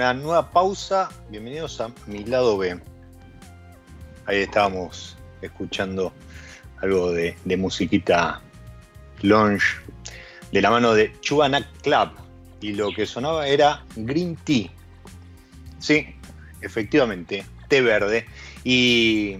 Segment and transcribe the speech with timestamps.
[0.00, 1.10] Una nueva pausa.
[1.28, 2.80] Bienvenidos a mi lado B.
[4.24, 6.10] Ahí estábamos escuchando
[6.80, 8.40] algo de, musiquita
[9.20, 9.76] lounge
[10.52, 12.12] de la mano de Chuanak Club.
[12.62, 14.70] Y lo que sonaba era Green Tea.
[15.80, 16.06] Sí,
[16.62, 18.24] efectivamente, té verde.
[18.64, 19.36] Y,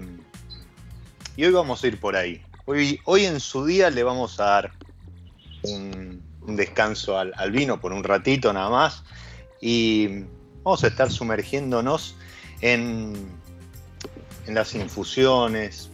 [1.37, 2.43] y hoy vamos a ir por ahí.
[2.67, 4.73] Hoy, hoy en su día le vamos a dar
[5.63, 9.05] un, un descanso al, vino por un ratito nada más
[9.63, 10.25] y
[10.71, 12.15] vamos a estar sumergiéndonos
[12.61, 13.13] en,
[14.47, 15.91] las infusiones,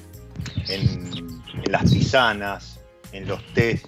[0.69, 2.79] en, las tisanas,
[3.11, 3.85] en los tés,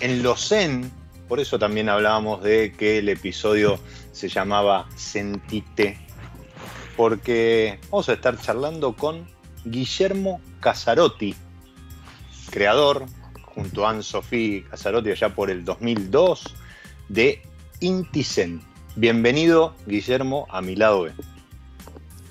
[0.00, 0.90] en los zen,
[1.28, 3.78] por eso también hablábamos de que el episodio
[4.10, 6.00] se llamaba Sentite,
[6.96, 9.24] porque vamos a estar charlando con
[9.66, 11.32] Guillermo Casarotti,
[12.50, 13.06] creador,
[13.54, 16.56] junto a Anne-Sophie Casarotti allá por el 2002
[17.08, 17.40] de
[17.78, 18.74] Intisen.
[18.98, 21.06] Bienvenido, Guillermo, a mi lado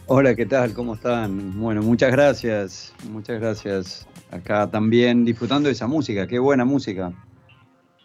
[0.07, 0.73] Hola, ¿qué tal?
[0.73, 1.61] ¿Cómo están?
[1.61, 4.07] Bueno, muchas gracias, muchas gracias.
[4.31, 7.13] Acá también disfrutando de esa música, qué buena música.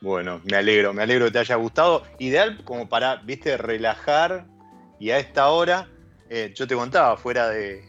[0.02, 2.02] Bueno, me alegro, me alegro que te haya gustado.
[2.18, 4.44] Ideal como para, viste, relajar
[4.98, 5.88] y a esta hora,
[6.28, 7.82] eh, yo te contaba fuera de,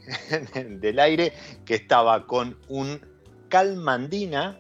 [0.79, 1.33] del aire
[1.65, 3.01] que estaba con un
[3.50, 4.57] calmandina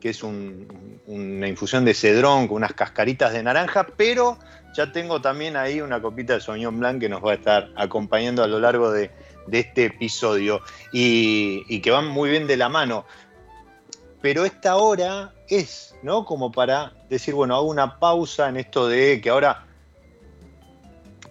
[0.00, 4.38] que es una infusión de cedrón con unas cascaritas de naranja, pero
[4.74, 8.42] ya tengo también ahí una copita de Sauvignon Blanc que nos va a estar acompañando
[8.42, 9.10] a lo largo de,
[9.50, 10.60] este episodio
[10.92, 13.06] y, que van muy bien de la mano.
[14.20, 16.24] Pero esta hora es, ¿no?
[16.24, 19.64] Como para decir, bueno, hago una pausa en esto de que ahora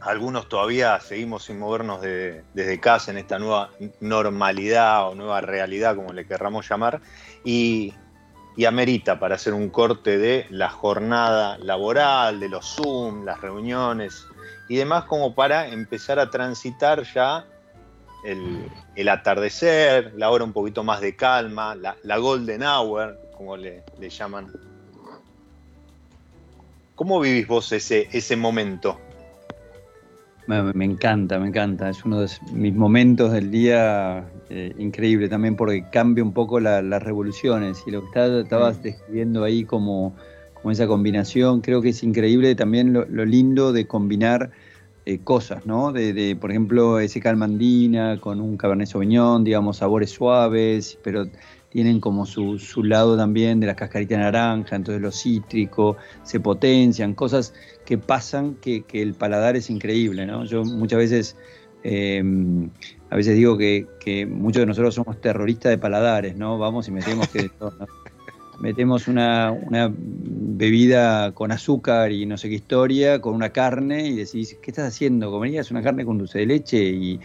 [0.02, 6.14] algunos todavía seguimos sin movernos desde casa en esta nueva normalidad o nueva realidad, como
[6.14, 7.02] le querramos llamar,
[7.44, 7.94] y,
[8.58, 14.26] y amerita para hacer un corte de la jornada laboral, de los Zoom, las reuniones
[14.68, 17.46] y demás, como para empezar a transitar ya
[18.26, 24.52] el, atardecer, la hora un poquito más de calma, la, golden hour, como le, llaman.
[26.96, 29.00] ¿Cómo vivís vos ese, ese momento?
[30.48, 31.90] Me, encanta, me encanta.
[31.90, 37.04] Es uno de mis momentos del día eh, increíble también porque cambia un poco las
[37.04, 38.08] revoluciones y lo que
[38.42, 38.82] estabas mm.
[38.82, 40.16] describiendo ahí como,
[40.54, 44.52] como, esa combinación, creo que es increíble también lo, lindo de combinar
[45.06, 45.92] eh, cosas, ¿no?
[45.92, 51.26] De, por ejemplo, ese calmandina con un cabernet sauvignon, digamos, sabores suaves, pero
[51.70, 57.14] tienen como su, su lado también de la cascarita naranja, entonces lo cítrico, se potencian,
[57.14, 57.54] cosas
[57.86, 60.46] que pasan que, el paladar es increíble, ¿no?
[60.46, 61.38] Yo muchas veces,
[61.84, 62.70] em,
[63.10, 63.88] a veces digo que,
[64.30, 66.58] muchos de nosotros somos terroristas de paladares, ¿no?
[66.58, 67.50] Vamos y metemos que
[68.60, 69.54] metemos una,
[69.94, 74.88] bebida con azúcar y no sé qué historia, con una carne y decís, ¿qué estás
[74.88, 75.32] haciendo?
[75.32, 76.84] ¿Comerías una carne con dulce de leche?
[76.84, 77.20] Y,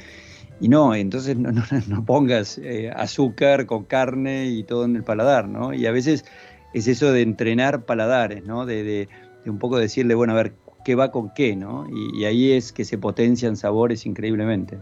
[0.61, 5.75] no, entonces no, no, pongas eh, azúcar con carne y todo en el paladar, ¿no?
[5.75, 6.25] Y a veces
[6.73, 8.65] es eso de entrenar paladares, ¿no?
[8.65, 9.09] de
[9.45, 11.87] de un poco decirle, bueno, a ver, qué va con qué, ¿no?
[12.15, 14.79] Y, ahí es que se potencian sabores increíblemente.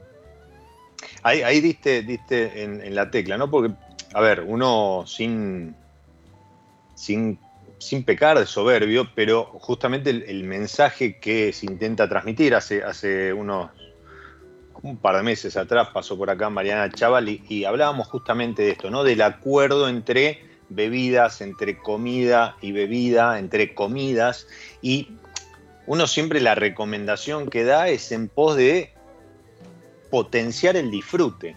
[1.23, 3.51] Ahí, diste, diste en, la tecla, ¿no?
[3.51, 3.75] Porque,
[4.15, 5.75] a ver, uno sin,
[6.95, 7.39] sin,
[7.79, 13.71] sin pecar de soberbio, pero justamente el, mensaje que se intenta transmitir hace, hace unos
[14.83, 18.91] un par de meses atrás pasó por acá Mariana Chaval y hablábamos justamente de esto,
[18.91, 19.05] ¿no?
[19.05, 24.47] Del acuerdo entre bebidas, entre comida y bebida, entre comidas,
[24.81, 25.09] y
[25.87, 28.95] uno siempre la recomendación que da es en pos de
[30.11, 31.57] potenciar el disfrute,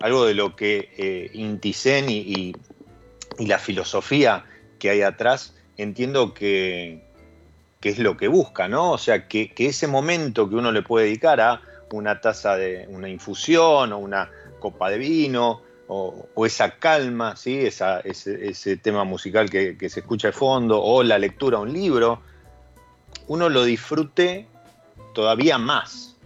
[0.00, 2.54] algo de lo que eh, Inticen y,
[3.38, 4.44] la filosofía
[4.80, 7.04] que hay atrás entiendo que,
[7.82, 8.90] es lo que busca, ¿no?
[8.92, 11.62] O sea, que, ese momento que uno le puede dedicar a
[11.92, 14.28] una taza de una infusión o una
[14.58, 17.60] copa de vino, o, esa calma, ¿sí?
[17.60, 22.20] ese, tema musical que, se escucha de fondo, o la lectura de un libro,
[23.28, 24.46] uno lo disfrute
[25.14, 26.16] todavía más.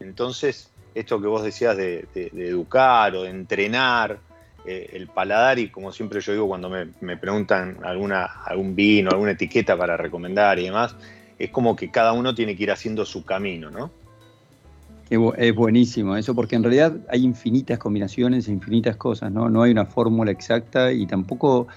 [0.00, 4.18] Entonces, esto que vos decías de, educar o de entrenar
[4.64, 9.10] eh, el paladar, y como siempre yo digo cuando me, me, preguntan alguna, algún vino,
[9.10, 10.96] alguna etiqueta para recomendar y demás,
[11.38, 13.90] es como que cada uno tiene que ir haciendo su camino, ¿no?
[15.08, 19.48] Es buenísimo eso, porque en realidad hay infinitas combinaciones, infinitas cosas, ¿no?
[19.48, 21.68] No hay una fórmula exacta y tampoco,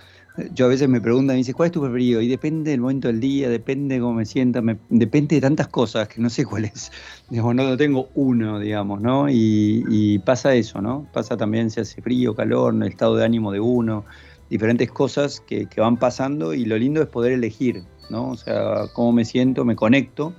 [0.53, 2.21] yo a veces me preguntan, me dice, ¿cuál es tu preferido?
[2.21, 6.07] Y depende del momento del día, depende de cómo me sienta, depende de tantas cosas
[6.07, 6.91] que no sé cuál es.
[7.29, 9.27] Digamos, no tengo uno, digamos, ¿no?
[9.29, 11.07] Y, pasa eso, ¿no?
[11.13, 14.05] Pasa también si hace frío, calor, el estado de ánimo de uno,
[14.49, 18.29] diferentes cosas que, que van pasando y lo lindo es poder elegir, ¿no?
[18.29, 20.33] O sea, cómo me siento, me conecto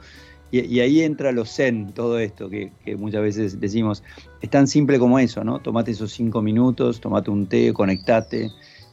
[0.52, 4.02] y, ahí entra lo zen, todo esto que, muchas veces decimos.
[4.40, 5.60] Es tan simple como eso, ¿no?
[5.60, 8.50] Tomate esos cinco minutos, tomate un té, conectate.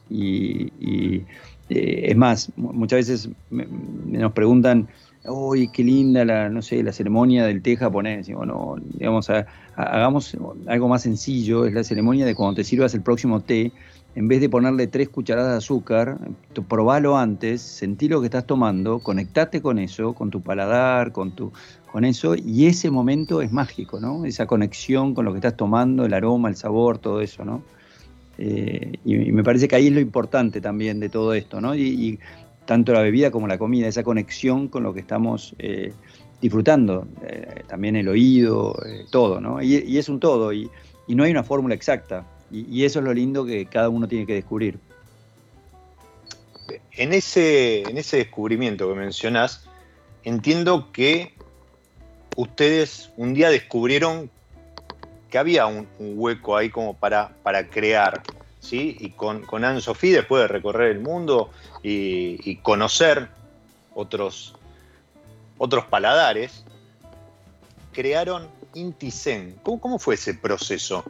[0.09, 1.23] Y,
[1.69, 4.87] eh, es más, muchas veces nos preguntan,
[5.25, 8.29] uy, qué linda la, no sé, la ceremonia del té japonés.
[8.29, 9.29] bueno, digamos,
[9.75, 10.37] hagamos
[10.67, 13.71] algo más sencillo, es la ceremonia de cuando te sirvas el próximo té,
[14.15, 16.17] en vez de ponerle tres cucharadas de azúcar,
[16.67, 21.51] probalo antes, sentí lo que estás tomando, conectate con eso, con tu paladar, con, tu,
[21.91, 24.25] con eso, y ese momento es mágico, ¿no?
[24.25, 27.61] Esa conexión con lo que estás tomando, el aroma, el sabor, todo eso, ¿no?
[28.37, 31.75] Eh, y, me parece que ahí es lo importante también de todo esto, ¿no?
[31.75, 32.19] Y,
[32.65, 35.93] tanto la bebida como la comida, esa conexión con lo que estamos eh,
[36.41, 38.77] disfrutando, eh, también el oído,
[39.09, 39.61] todo, ¿no?
[39.61, 40.69] Y, es un todo, y
[41.07, 42.25] no hay una fórmula exacta.
[42.51, 44.79] Y, eso es lo lindo que cada uno tiene que descubrir.
[46.93, 49.67] En ese, en ese descubrimiento que mencionás,
[50.23, 51.33] entiendo que
[52.35, 54.29] ustedes un día descubrieron
[55.29, 58.21] que había un, hueco ahí como para, para crear,
[58.59, 58.97] ¿sí?
[58.99, 61.51] Y con, con Anne Sophie, después de recorrer el mundo
[61.83, 63.27] y, conocer
[63.93, 64.55] otros,
[65.57, 66.63] otros paladares,
[67.91, 69.11] crearon Inti
[69.63, 71.03] ¿Cómo, ¿Cómo, fue ese proceso?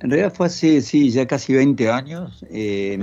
[0.00, 2.44] En realidad fue hace, sí, ya casi 20 años.
[2.50, 2.98] Eh,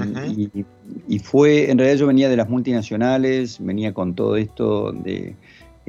[1.07, 5.35] y, fue, en realidad yo venía de las multinacionales, venía con todo esto de,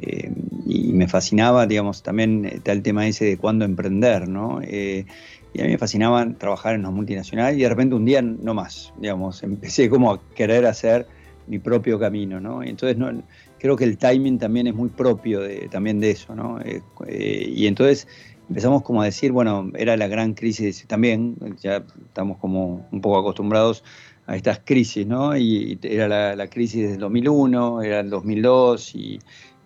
[0.05, 0.31] eh,
[0.65, 4.59] y me fascinaba, digamos, también está el tema ese de cuándo emprender, ¿no?
[4.61, 5.05] Eh,
[5.53, 8.53] y a mí me fascinaba trabajar en las multinacionales y de repente un día no
[8.53, 11.07] más, digamos, empecé como a querer hacer
[11.47, 12.63] mi propio camino, ¿no?
[12.63, 13.23] Y entonces no,
[13.59, 16.59] creo que el timing también es muy propio de, también de eso, ¿no?
[17.07, 18.07] y entonces
[18.49, 23.19] empezamos como a decir, bueno, era la gran crisis también, ya estamos como un poco
[23.19, 23.83] acostumbrados
[24.25, 25.35] a estas crisis, ¿no?
[25.35, 29.19] Y era la, crisis del 2001, era el 2002 y,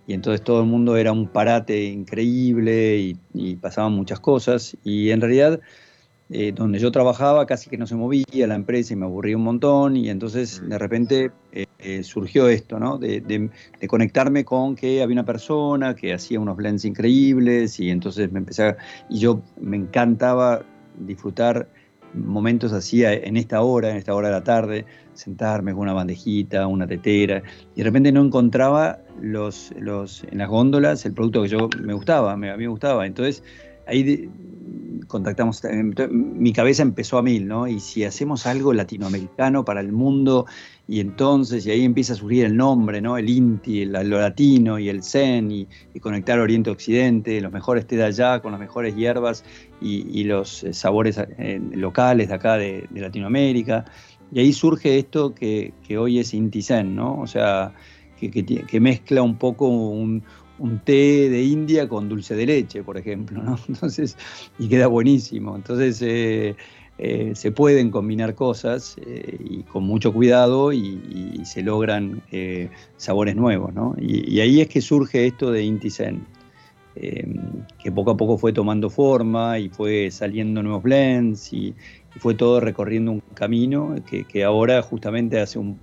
[0.07, 5.11] y, entonces todo el mundo era un parate increíble y, y pasaban muchas cosas y
[5.11, 5.59] en realidad
[6.29, 9.43] eh, donde yo trabajaba casi que no se movía la empresa y me aburría un
[9.43, 12.97] montón y entonces de repente eh, eh, surgió esto, ¿no?
[12.97, 13.49] De,
[13.87, 18.63] conectarme con que había una persona que hacía unos blends increíbles y entonces me empecé
[18.63, 18.77] a,
[19.09, 20.65] y yo me encantaba
[20.99, 21.69] disfrutar
[22.13, 26.67] momentos así en esta hora, en esta hora de la tarde, sentarme con una bandejita,
[26.67, 27.41] una tetera,
[27.75, 31.93] y de repente no encontraba los, los, en las góndolas el producto que yo me
[31.93, 33.05] gustaba, a mí me gustaba.
[33.05, 33.43] Entonces
[33.87, 34.29] ahí
[35.07, 35.61] contactamos,
[36.11, 37.67] mi cabeza empezó a mil, ¿no?
[37.67, 40.45] Y si hacemos algo latinoamericano para el mundo,
[40.87, 43.17] y entonces, y ahí empieza a surgir el nombre, ¿no?
[43.17, 45.67] El Inti, el, lo latino y el Zen, y,
[45.99, 49.43] conectar Oriente-Occidente, los mejores té de allá con las mejores hierbas
[49.81, 53.85] y, los eh, sabores eh, locales de acá de, Latinoamérica.
[54.31, 57.19] Y ahí surge esto que, hoy es Inti Zen, ¿no?
[57.19, 57.73] O sea,
[58.19, 60.23] que, que mezcla un poco un,
[60.59, 63.57] un té de India con dulce de leche, por ejemplo, ¿no?
[63.67, 64.17] Entonces,
[64.59, 65.55] y queda buenísimo.
[65.55, 66.55] Entonces, eh,
[66.97, 72.21] eh, se pueden combinar cosas eh, y con mucho cuidado y, se logran
[72.97, 73.95] sabores nuevos, ¿no?
[73.99, 76.25] Y, ahí es que surge esto de Inti Zen,
[76.95, 81.73] que poco a poco fue tomando forma y fue saliendo nuevos blends y,
[82.19, 83.93] fue todo recorriendo un camino
[84.27, 85.77] que ahora justamente hace un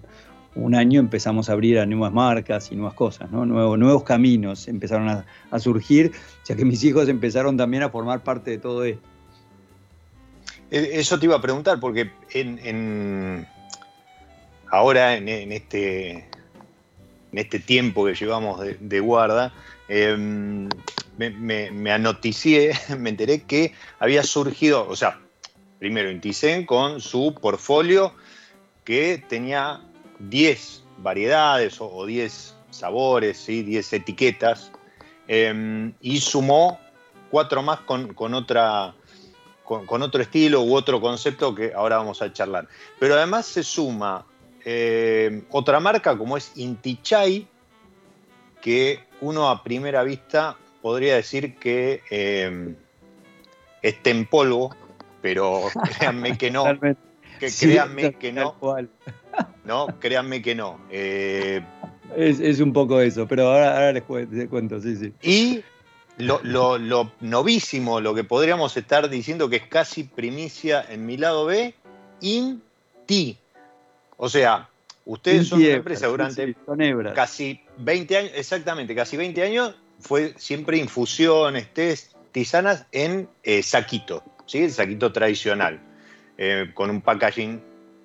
[0.55, 5.59] un año empezamos a abrir a nuevas marcas y nuevas cosas, nuevos, caminos empezaron a,
[5.59, 6.13] surgir,
[6.45, 9.03] ya que mis hijos empezaron también a formar parte de todo esto.
[10.71, 12.11] E, eso te iba a preguntar, porque
[14.71, 16.11] ahora en, este,
[17.33, 19.53] en este tiempo que llevamos de, guarda,
[19.89, 20.69] em,
[21.19, 25.19] me, me, me, anoticié, me enteré que había surgido, o sea,
[25.79, 28.15] primero Inticen con su portfolio
[28.85, 29.83] que tenía
[30.29, 33.63] 10 variedades o 10 sabores, ¿sí?
[33.63, 34.73] 10 etiquetas,
[35.29, 36.79] em, y sumó
[37.31, 38.95] cuatro más con, otra,
[39.65, 42.69] con, otro estilo u otro concepto que ahora vamos a charlar.
[42.99, 44.27] Pero además se suma
[44.65, 47.47] em, otra marca como es Intichai,
[48.61, 52.75] que uno a primera vista podría decir que eh,
[53.83, 54.75] está en polvo,
[55.21, 55.63] pero
[55.99, 56.65] créanme que no.
[57.39, 58.57] Que créanme que no.
[59.65, 60.79] No, créanme que no.
[60.91, 61.63] Eh,
[62.17, 65.13] es, un poco eso, pero ahora, les, cuento, sí, sí.
[65.23, 65.63] Y
[66.19, 71.75] lo, novísimo, lo que podríamos estar diciendo que es casi primicia en mi lado B,
[72.21, 73.39] INTI.
[74.17, 74.69] O sea,
[75.05, 76.55] ustedes son una empresa durante
[77.15, 84.23] casi 20 años, exactamente, casi 20 años, fue siempre infusiones, test, tisanas en eh, saquito,
[84.47, 84.65] ¿sí?
[84.65, 85.81] el saquito tradicional,
[86.39, 87.61] eh, con un packaging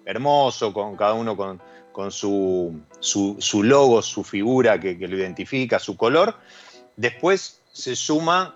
[0.09, 6.35] hermoso, con cada uno con, su, su, logo, su figura que, lo identifica, su color.
[6.95, 8.55] Después se suma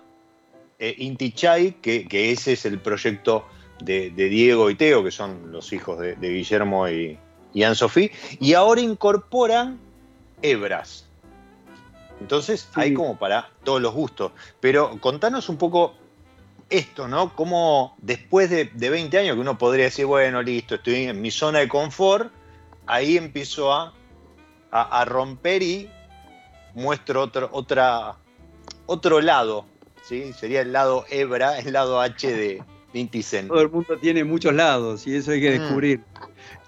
[0.78, 3.46] eh, Inti Chai, que, ese es el proyecto
[3.80, 7.18] de, Diego y Teo, que son los hijos de, Guillermo y,
[7.52, 9.78] y Anne-Sophie, y ahora incorporan
[10.42, 11.06] hebras.
[12.20, 14.32] Entonces hay como para todos los gustos.
[14.60, 15.94] Pero contanos un poco
[16.70, 17.34] esto, ¿no?
[17.34, 21.60] Como después de, 20 años que uno podría decir, bueno, listo, estoy en mi zona
[21.60, 22.32] de confort,
[22.86, 23.92] ahí empiezo a,
[24.70, 25.90] a, romper y
[26.74, 28.16] muestro otro, otra,
[28.86, 29.66] otro lado,
[30.02, 30.32] ¿sí?
[30.32, 33.48] Sería el lado hebra, el lado H de Vinticen.
[33.48, 35.60] Todo el mundo tiene muchos lados y eso hay que mm.
[35.60, 36.00] descubrir.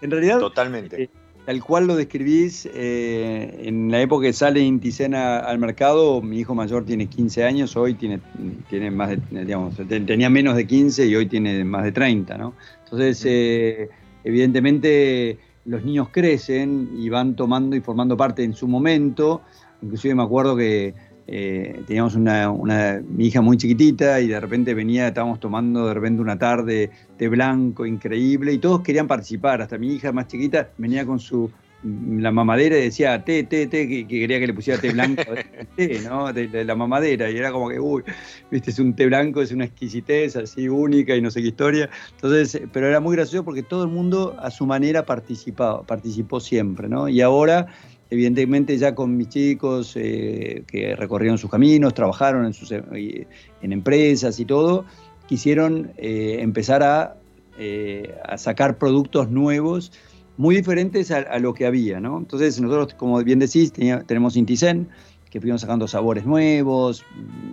[0.00, 0.38] En realidad...
[0.38, 1.04] Totalmente.
[1.04, 1.10] Eh,
[1.46, 6.56] tal cual lo describís, eh, en la época que sale Inticena al mercado, mi hijo
[6.56, 8.20] mayor tiene 15 años, hoy tiene,
[8.68, 12.54] tiene más de, digamos, tenía menos de 15 y hoy tiene más de 30, ¿no?
[12.82, 13.88] Entonces, eh,
[14.24, 19.42] evidentemente los niños crecen y van tomando y formando parte en su momento,
[19.82, 20.94] inclusive me acuerdo que
[21.28, 26.22] eh, teníamos una, mi hija muy chiquitita y de repente venía, estábamos tomando de repente
[26.22, 31.04] una tarde de blanco increíble y todos querían participar, hasta mi hija más chiquita venía
[31.04, 31.50] con su
[31.82, 35.22] la mamadera y decía té, té, té, que, quería que le pusiera té blanco.
[35.76, 38.02] De, la mamadera, y era como que, uy,
[38.50, 41.90] viste, es un té blanco, es una exquisitez así única y no sé qué historia.
[42.14, 46.88] Entonces, pero era muy gracioso porque todo el mundo a su manera participaba, participó siempre,
[46.88, 47.08] ¿no?
[47.08, 47.66] Y ahora,
[48.10, 53.26] evidentemente, ya con mis chicos eh, que recorrieron sus caminos, trabajaron en, sus, en
[53.72, 54.84] empresas y todo,
[55.26, 57.16] quisieron eh, empezar a,
[57.58, 59.92] eh, sacar productos nuevos
[60.36, 62.18] muy diferentes a, lo que había, ¿no?
[62.18, 64.88] Entonces nosotros, como bien decís, tenemos Intisen,
[65.30, 67.04] que fuimos sacando sabores nuevos,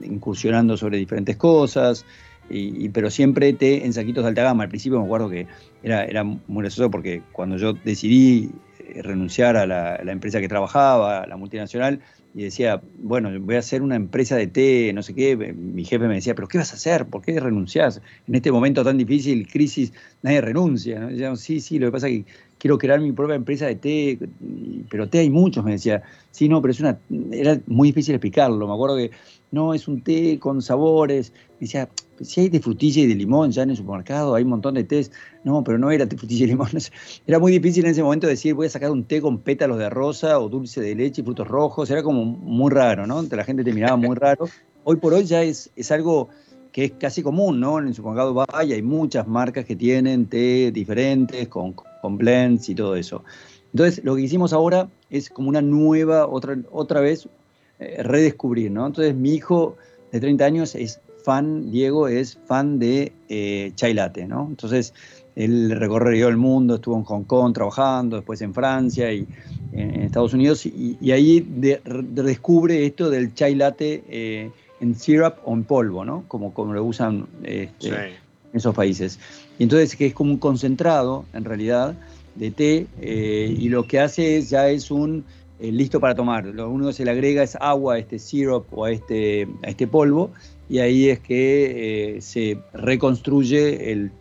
[0.04, 2.06] incursionando sobre diferentes cosas,
[2.50, 4.64] y, pero siempre té en saquitos de alta gama.
[4.64, 5.48] Al principio me acuerdo que
[5.82, 11.26] era, era muy gracioso porque cuando yo decidí eh, renunciar a la, empresa que trabajaba,
[11.28, 12.00] la multinacional,
[12.36, 16.08] y decía, bueno, voy a hacer una empresa de té, no sé qué, mi jefe
[16.08, 17.06] me decía, pero ¿qué vas a hacer?
[17.06, 18.02] ¿Por qué renunciás?
[18.28, 21.00] En este momento tan difícil, crisis, nadie renuncia.
[21.00, 21.10] ¿no?
[21.10, 24.20] decía, sí, sí, lo que pasa es que quiero crear mi propia empresa de té,
[24.90, 26.02] pero té hay muchos, me decía.
[26.32, 26.98] Sí, no, pero es una,
[27.32, 28.66] era muy difícil explicarlo.
[28.68, 29.12] Me acuerdo que,
[29.54, 31.32] no, es un té con sabores.
[31.60, 31.88] Decía,
[32.22, 34.84] si hay de frutilla y de limón ya en el supermercado, hay un montón de
[34.84, 35.12] tés.
[35.44, 36.70] No, pero no era de frutilla y limón.
[37.28, 39.92] Era muy difícil en ese momento decir, voy a sacar un té con pétalos de
[39.92, 41.92] rosa o dulce de leche y frutos rojos.
[41.92, 43.22] Era como muy raro, ¿no?
[43.22, 44.50] La gente te miraba muy raro.
[44.86, 46.30] Hoy por hoy ya es, es algo
[46.72, 47.78] que es casi común, ¿no?
[47.78, 52.74] En el supermercado vaya, hay muchas marcas que tienen té diferentes, con, con blends y
[52.74, 53.24] todo eso.
[53.72, 57.30] Entonces, lo que hicimos ahora es como una nueva, otra, otra vez,
[57.80, 58.88] redescubrir, ¿no?
[58.88, 59.78] Entonces, mi hijo
[60.12, 64.48] de 30 años es fan, Diego es fan de eh, chai latte, ¿no?
[64.50, 64.94] Entonces,
[65.36, 69.28] él recorrió el mundo, estuvo en Hong Kong trabajando, después en Francia y
[69.72, 71.44] en Estados Unidos, y, ahí
[71.82, 76.26] descubre esto del chai latte eh, en syrup o en polvo, ¿no?
[76.28, 78.14] Como, como lo usan este, en
[78.54, 79.20] esos países.
[79.58, 81.96] Y entonces que es como un concentrado, en realidad,
[82.36, 85.24] de té, eh, y lo que hace es, ya es un
[85.64, 86.46] eh, listo para tomar.
[86.46, 89.70] Lo único que se le agrega es agua a este syrup o a este, a
[89.70, 90.32] este polvo,
[90.70, 94.12] y ahí es que eh, se reconstruye el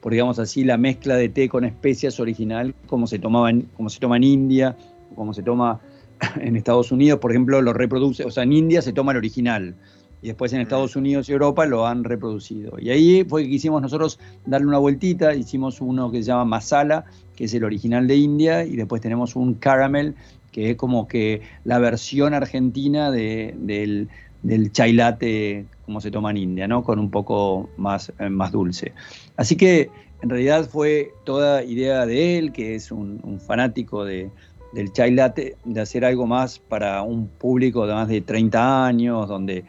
[0.00, 4.00] por digamos así, la mezcla de té con especias original, como se, tomaba como se
[4.00, 4.76] toma en India,
[5.14, 5.80] como se toma
[6.40, 9.74] en Estados Unidos, por ejemplo, lo reproduce, o sea, en India se toma el original,
[10.22, 12.78] y después en Estados Unidos y Europa lo han reproducido.
[12.78, 17.06] Y ahí fue que quisimos nosotros darle una vueltita, hicimos uno que se llama Masala,
[17.34, 20.14] que es el original de India, y después tenemos un Caramel,
[20.52, 24.08] que es como que la versión argentina del,
[24.42, 26.84] del chai latte como se toma en India, ¿no?
[26.84, 28.92] Con un poco más, eh, más dulce.
[29.36, 29.90] Así que
[30.22, 34.30] en realidad fue toda idea de él, que es un, fanático de,
[34.72, 39.28] del chai latte, de hacer algo más para un público de más de 30 años,
[39.28, 39.64] donde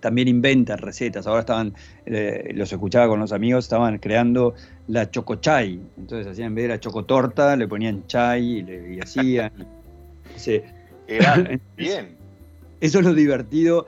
[0.00, 1.26] también inventa recetas.
[1.26, 1.74] Ahora estaban,
[2.06, 4.54] eh, los escuchaba con los amigos, estaban creando
[4.88, 5.80] la chocochai.
[5.96, 9.52] Entonces hacían en vez de la chocotorta, le ponían chai y, le, hacían.
[11.76, 12.16] bien.
[12.80, 13.86] Eso es lo divertido,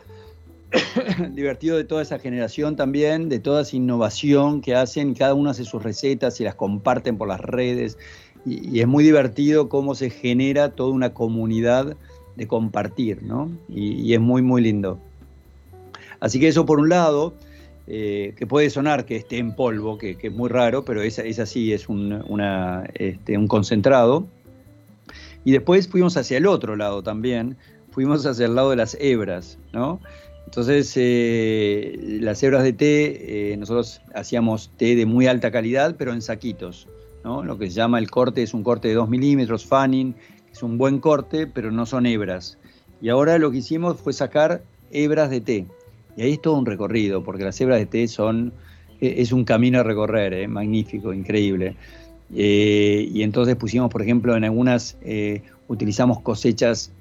[1.32, 5.14] divertido de toda esa generación también, de toda esa innovación que hacen.
[5.14, 7.98] Cada uno hace sus recetas y las comparten por las redes.
[8.46, 11.96] Y, es muy divertido cómo se genera toda una comunidad
[12.36, 13.48] de compartir, ¿no?
[13.68, 14.98] y es muy, muy lindo.
[16.24, 17.34] Así que eso por un lado,
[17.86, 21.72] eh, que puede sonar que esté en polvo, que, es muy raro, pero es, así,
[21.72, 21.86] es
[22.94, 24.26] este, un, concentrado.
[25.44, 27.56] Y después fuimos hacia el otro lado también,
[27.90, 30.00] fuimos hacia el lado de las hebras, ¿no?
[30.46, 36.12] Entonces, eh, las hebras de té, eh, nosotros hacíamos té de muy alta calidad, pero
[36.12, 36.88] en saquitos,
[37.22, 37.44] ¿no?
[37.44, 40.14] Lo que se llama el corte es un corte de 2 milímetros, fanning,
[40.50, 42.58] es un buen corte, pero no son hebras.
[43.02, 45.66] Y ahora lo que hicimos fue sacar hebras de té.
[46.16, 48.52] Y ahí es todo un recorrido, porque las hebras de té son,
[49.00, 50.48] e, es un camino a recorrer, ¿eh?
[50.48, 51.76] magnífico, increíble.
[52.34, 56.92] Eh, y entonces pusimos, por ejemplo, en algunas eh, utilizamos cosechas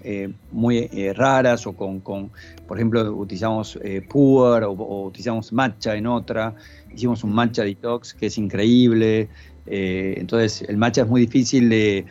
[0.52, 6.56] muy raras o con, por ejemplo, utilizamos puer o, utilizamos matcha en otra.
[6.94, 9.28] Hicimos un matcha detox que es increíble.
[9.66, 12.06] entonces, el matcha es muy difícil de,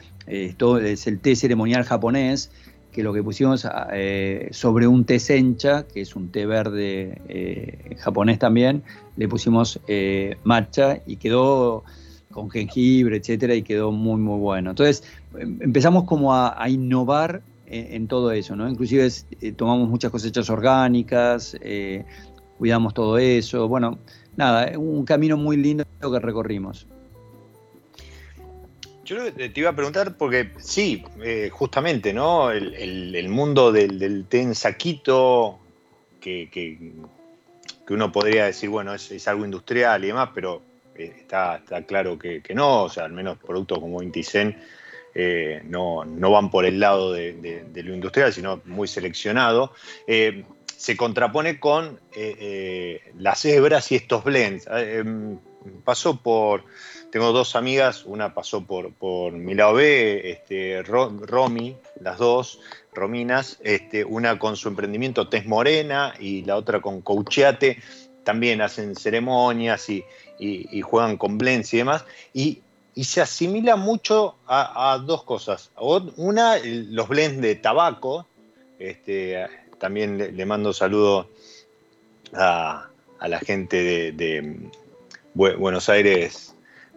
[0.57, 2.51] todo es el té ceremonial japonés
[2.92, 7.96] que lo que pusimos eh, sobre un té sencha, que es un té verde eh,
[7.98, 8.83] japonés también,
[9.16, 11.85] le pusimos eh, matcha y quedó
[12.31, 14.70] con jengibre, etcétera, y quedó muy, muy bueno.
[14.70, 15.05] Entonces,
[15.38, 18.68] em, empezamos como a, innovar en, todo eso, ¿no?
[18.68, 19.09] Inclusive
[19.57, 21.57] tomamos muchas cosechas orgánicas,
[22.59, 23.98] cuidamos todo eso, bueno,
[24.37, 26.87] nada, un camino muy lindo que recorrimos.
[29.05, 32.53] Yo te iba a preguntar porque sí, eh, justamente, ¿no?
[32.53, 35.59] El, mundo del, té en saquito,
[36.21, 36.93] que,
[37.88, 40.62] uno podría decir, bueno, es, algo industrial y demás, pero
[40.95, 44.57] eh, está, claro que, no, o sea, al menos productos como Intisen
[45.15, 49.73] eh, no, van por el lado de, lo industrial, sino muy seleccionado,
[50.07, 50.45] eh,
[50.77, 52.01] se contrapone con
[53.19, 54.67] las hebras y estos blends.
[54.69, 55.38] Em,
[55.85, 56.65] pasó por,
[57.12, 62.59] tengo dos amigas, una pasó por, por mi lado B, este, Romy, las dos,
[62.94, 67.83] Rominas, este, una con su emprendimiento Tez Morena y la otra con Coucheate,
[68.25, 70.05] también hacen ceremonias y,
[70.81, 72.62] juegan con blends y demás, y,
[72.96, 75.70] se asimila mucho a, dos cosas.
[76.16, 78.27] Una, los blends de tabaco,
[78.79, 79.46] este,
[79.79, 81.29] también le, mando saludo
[82.33, 82.88] a,
[83.20, 84.70] la gente de,
[85.35, 86.52] Buenos Aires,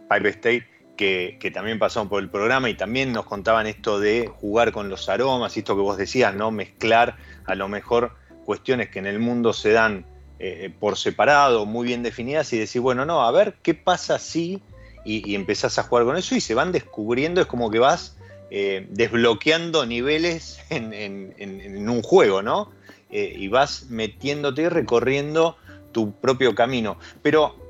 [0.10, 4.72] Pipe State, que, también pasaron por el programa y también nos contaban esto de jugar
[4.72, 6.52] con los aromas, y esto que vos decías, ¿no?
[6.52, 8.14] Mezclar a lo mejor
[8.46, 10.06] cuestiones que en el mundo se dan
[10.40, 14.62] eh, por separado, muy bien definidas, y decir, bueno, no, a ver qué pasa si,
[15.04, 18.18] y, empezás a jugar con eso, y se van descubriendo, es como que vas
[18.50, 22.72] eh, desbloqueando niveles en, un juego, ¿no?
[23.12, 25.58] Eh, y vas metiéndote y recorriendo
[25.92, 26.98] tu propio camino.
[27.22, 27.65] Pero,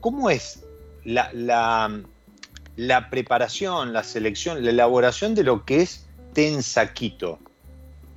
[0.00, 0.64] ¿cómo es
[1.04, 2.00] la,
[3.10, 7.38] preparación, la selección, la elaboración de lo que es té en saquito.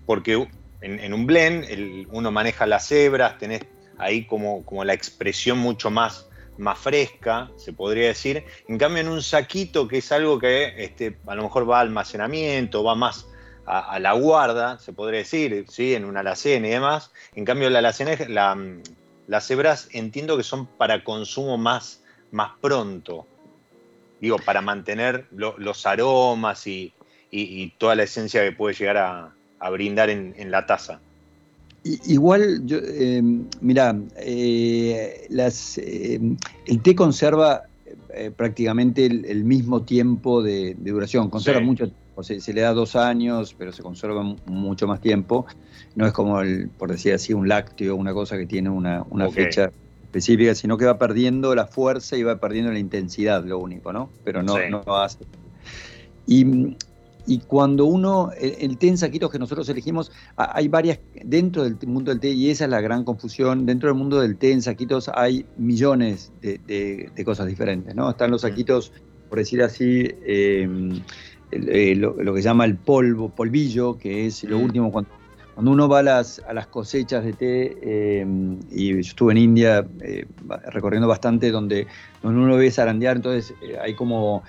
[0.05, 0.47] Porque
[0.81, 3.61] en, un blend uno maneja las hebras, tenés
[3.97, 8.43] ahí como, la expresión mucho más, más fresca, se podría decir.
[8.67, 11.81] En cambio, en un saquito, que es algo que este, a lo mejor va a
[11.81, 13.27] almacenamiento, va más
[13.65, 15.93] a, la guarda, se podría decir, ¿sí?
[15.93, 17.11] en una alacena y demás.
[17.35, 18.57] En cambio, la alacena, la,
[19.31, 23.25] las hebras entiendo que son para consumo más más pronto.
[24.19, 26.93] Digo, para mantener los aromas y,
[27.77, 30.99] toda la esencia que puede llegar a, brindar en, la taza.
[31.83, 33.23] Igual, yo, eh,
[33.61, 36.19] mira, eh, eh,
[36.65, 37.63] el té conserva
[38.35, 43.55] prácticamente el, mismo tiempo de, duración, conserva mucho, o sea, se le da dos años,
[43.57, 45.45] pero se conserva mucho más tiempo.
[45.95, 49.71] No es como, el, por decir así, un lácteo, una cosa que tiene una, fecha
[50.03, 54.09] específica, sino que va perdiendo la fuerza y va perdiendo la intensidad, lo único, ¿no?
[54.23, 55.25] Pero no, no hace.
[56.27, 56.75] Y,
[57.27, 62.11] y cuando uno, el, té en saquitos que nosotros elegimos, hay varias, dentro del mundo
[62.11, 65.09] del té, y esa es la gran confusión, dentro del mundo del té en saquitos
[65.13, 68.09] hay millones de, cosas diferentes, ¿no?
[68.09, 68.91] Están los saquitos,
[69.29, 71.01] por decir así, em,
[71.51, 75.21] eh, lo, lo, que se llama el polvo, polvillo, que es lo último cuando
[75.53, 78.25] cuando uno va a las, a las cosechas de té, eh,
[78.71, 80.25] y yo estuve en India eh,
[80.71, 81.87] recorriendo bastante, donde,
[82.23, 84.43] donde uno ve zarandear, entonces eh, hay como,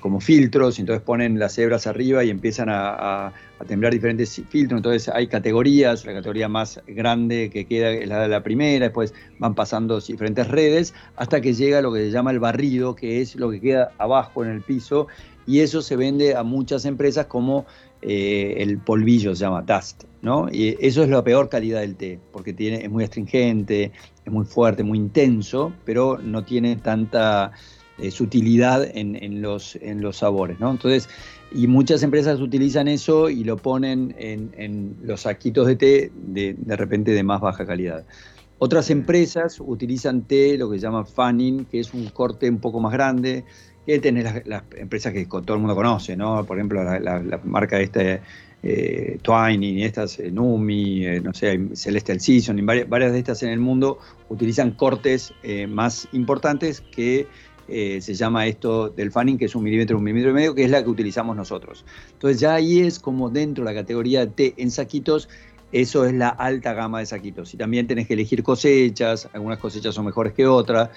[0.00, 3.32] como filtros, y entonces ponen las hebras arriba y empiezan a,
[3.68, 8.28] temblar diferentes filtros, entonces hay categorías, la categoría más grande que queda es la de
[8.28, 12.40] la primera, después van pasando diferentes redes, hasta que llega lo que se llama el
[12.40, 15.06] barrido, que es lo que queda abajo en el piso,
[15.46, 17.66] y eso se vende a muchas empresas como
[18.02, 20.48] eh, el polvillo se llama dust, ¿no?
[20.50, 23.92] Y eso es la peor calidad del té, porque tiene, es muy astringente,
[24.24, 27.52] es muy fuerte, muy intenso, pero no tiene tanta
[27.98, 30.70] eh, sutilidad en, los, en los sabores, ¿no?
[30.70, 31.08] Entonces,
[31.52, 36.76] y muchas empresas utilizan eso y lo ponen en, los saquitos de té de, de
[36.76, 38.04] repente de más baja calidad.
[38.58, 42.80] Otras empresas utilizan té, lo que se llama fanning, que es un corte un poco
[42.80, 43.44] más grande,
[43.86, 46.44] que tenés las, empresas que todo el mundo conoce, ¿no?
[46.44, 48.20] Por ejemplo, la, marca de este
[48.62, 53.50] eh, Twining, estas eh, Numi, eh, no sé, Celestial Season, y varias, de estas en
[53.50, 57.28] el mundo utilizan cortes eh, más importantes que
[57.68, 60.70] se llama esto del fanning, que es un milímetro, un milímetro y medio, que es
[60.70, 61.84] la que utilizamos nosotros.
[62.12, 65.28] Entonces ya ahí es como dentro de la categoría té en saquitos,
[65.72, 67.52] eso es la alta gama de saquitos.
[67.54, 70.90] Y también tenés que elegir cosechas, algunas cosechas son mejores que otras,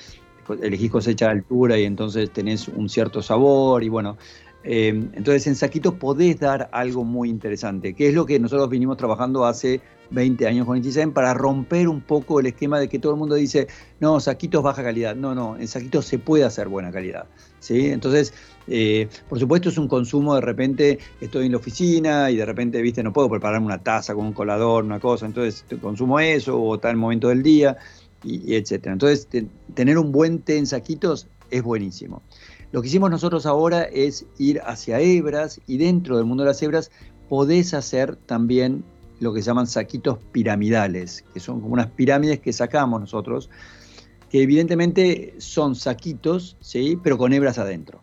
[0.62, 4.18] elegís cosecha de altura y entonces tenés un cierto sabor y bueno,
[4.64, 8.98] eh, entonces en saquitos podés dar algo muy interesante, que es lo que nosotros vinimos
[8.98, 9.82] trabajando hace
[10.12, 13.36] 20 años con Itizen para romper un poco el esquema de que todo el mundo
[13.36, 13.68] dice,
[14.00, 15.16] no, saquitos baja calidad.
[15.16, 17.26] No, no, en saquitos se puede hacer buena calidad.
[17.60, 17.88] ¿sí?
[17.88, 18.34] Entonces,
[18.68, 22.82] eh, por supuesto es un consumo, de repente estoy en la oficina y de repente,
[22.82, 26.80] viste, no puedo prepararme una taza con un colador, una cosa, entonces consumo eso o
[26.82, 27.78] el momento del día
[28.24, 28.94] y, etcétera.
[28.94, 29.28] Entonces,
[29.74, 32.22] tener un buen té en saquitos es buenísimo.
[32.72, 36.62] Lo que hicimos nosotros ahora es ir hacia hebras y dentro del mundo de las
[36.62, 36.92] hebras
[37.28, 38.84] podés hacer también
[39.20, 43.50] lo que se llaman saquitos piramidales, que son como unas pirámides que sacamos nosotros,
[44.30, 46.98] que evidentemente son saquitos, ¿sí?
[47.02, 48.02] pero con hebras adentro.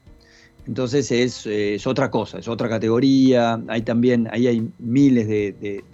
[0.66, 3.60] Entonces es, otra cosa, es otra categoría.
[3.68, 5.84] Hay también, ahí hay miles de,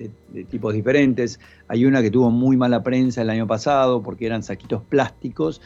[0.50, 1.38] tipos diferentes.
[1.68, 5.60] Hay una que tuvo muy mala prensa el año pasado porque eran saquitos plásticos,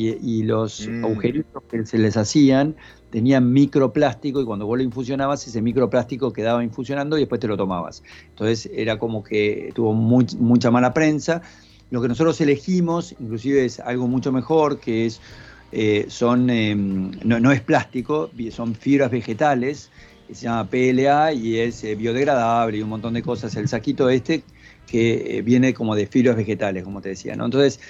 [0.00, 1.04] y, los mm.
[1.04, 2.76] agujeritos que se les hacían
[3.10, 7.56] tenían microplástico y cuando vos lo infusionabas, ese microplástico quedaba infusionando y después te lo
[7.56, 8.02] tomabas.
[8.28, 11.42] Entonces era como que tuvo mucha mala prensa.
[11.90, 15.20] Lo que nosotros elegimos, inclusive es algo mucho mejor, que es,
[15.72, 19.90] eh, son, em, no, es plástico, son fibras vegetales,
[20.32, 23.56] se llama PLA y es eh, biodegradable y un montón de cosas.
[23.56, 24.42] El saquito este
[24.86, 27.36] que eh, viene como de fibras vegetales, como te decía.
[27.36, 27.44] ¿no?
[27.44, 27.80] Entonces,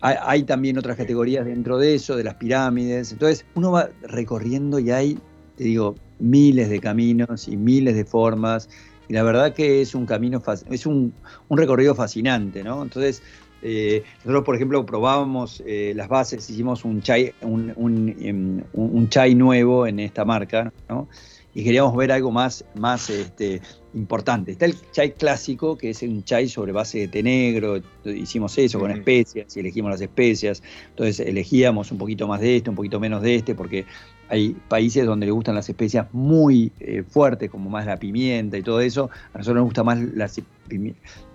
[0.00, 3.12] hay, también otras categorías dentro de eso, de las pirámides.
[3.12, 5.18] Entonces, uno va recorriendo y hay,
[5.56, 8.68] te digo, miles de caminos y miles de formas.
[9.08, 11.14] Y la verdad que es un camino, es un,
[11.48, 12.82] recorrido fascinante, ¿no?
[12.82, 13.22] Entonces,
[13.66, 19.08] eh, nosotros, por ejemplo, probábamos eh, las bases, hicimos un chai, un, un, em, un,
[19.08, 21.08] chai nuevo en esta marca, ¿no?
[21.54, 23.62] Y queríamos ver algo más, más este,
[23.94, 24.52] importante.
[24.52, 28.78] Está el chai clásico, que es un chai sobre base de té negro, hicimos eso
[28.78, 33.00] con especias y elegimos las especias, entonces elegíamos un poquito más de este, un poquito
[33.00, 33.86] menos de este, porque
[34.28, 38.62] hay países donde le gustan las especias muy eh, fuertes, como más la pimienta y
[38.62, 39.10] todo eso.
[39.32, 40.40] A nosotros nos gusta más las,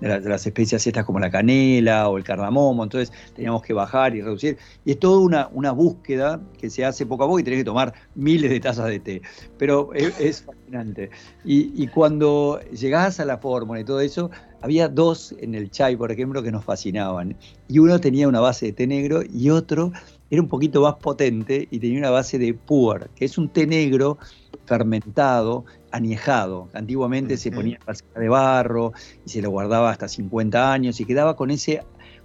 [0.02, 2.84] las, especias estas como la canela o el cardamomo.
[2.84, 4.58] Entonces teníamos que bajar y reducir.
[4.86, 7.94] Y es toda una, búsqueda que se hace poco a poco y tenés que tomar
[8.16, 9.22] miles de tazas de té.
[9.58, 11.10] Pero es, fascinante.
[11.46, 15.96] Y, y cuando llegás a la fórmula y todo eso, había dos en el chai,
[15.96, 17.36] por ejemplo, que nos fascinaban.
[17.68, 19.92] Y uno tenía una base de té negro y otro
[20.30, 23.66] era un poquito más potente y tenía una base de puer, que es un té
[23.66, 24.18] negro
[24.66, 26.70] fermentado, añejado.
[26.74, 28.94] Antiguamente se ponía en de barro
[29.26, 31.82] y se lo guardaba hasta 50 años y quedaba con ese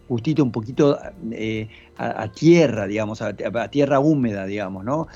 [0.08, 0.98] gustito un poquito
[1.32, 3.34] eh, a, tierra, digamos, a,
[3.70, 5.06] tierra húmeda, digamos, ¿no?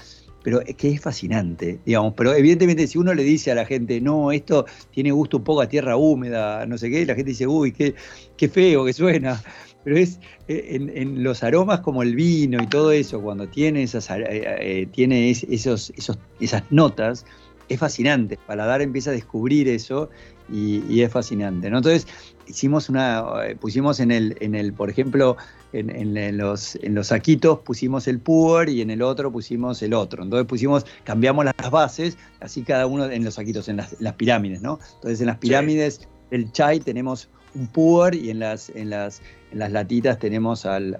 [0.42, 2.14] Pero es que es fascinante, digamos.
[2.16, 5.60] Pero evidentemente si uno le dice a la gente, no, esto tiene gusto un poco
[5.60, 7.94] a tierra húmeda, no sé qué, la gente dice, uy, qué,
[8.38, 9.42] qué feo que suena
[9.88, 14.10] pero es eh, en, los aromas como el vino y todo eso, cuando tiene esas,
[14.10, 17.24] eh, eh, tiene esos, esos, esas notas,
[17.70, 18.34] es fascinante.
[18.34, 20.10] El paladar empieza a descubrir eso
[20.52, 21.68] y, es fascinante.
[21.68, 22.06] Entonces,
[22.46, 23.24] hicimos una,
[23.58, 25.38] pusimos en el, en el por ejemplo,
[25.72, 30.22] en, los, en los saquitos pusimos el puer y en el otro pusimos el otro.
[30.22, 34.80] Entonces pusimos, cambiamos las bases, así cada uno en los saquitos, en las, pirámides, ¿no?
[34.96, 39.58] Entonces en las pirámides del chai tenemos un puer y en las, en las en
[39.58, 40.98] las latitas tenemos al,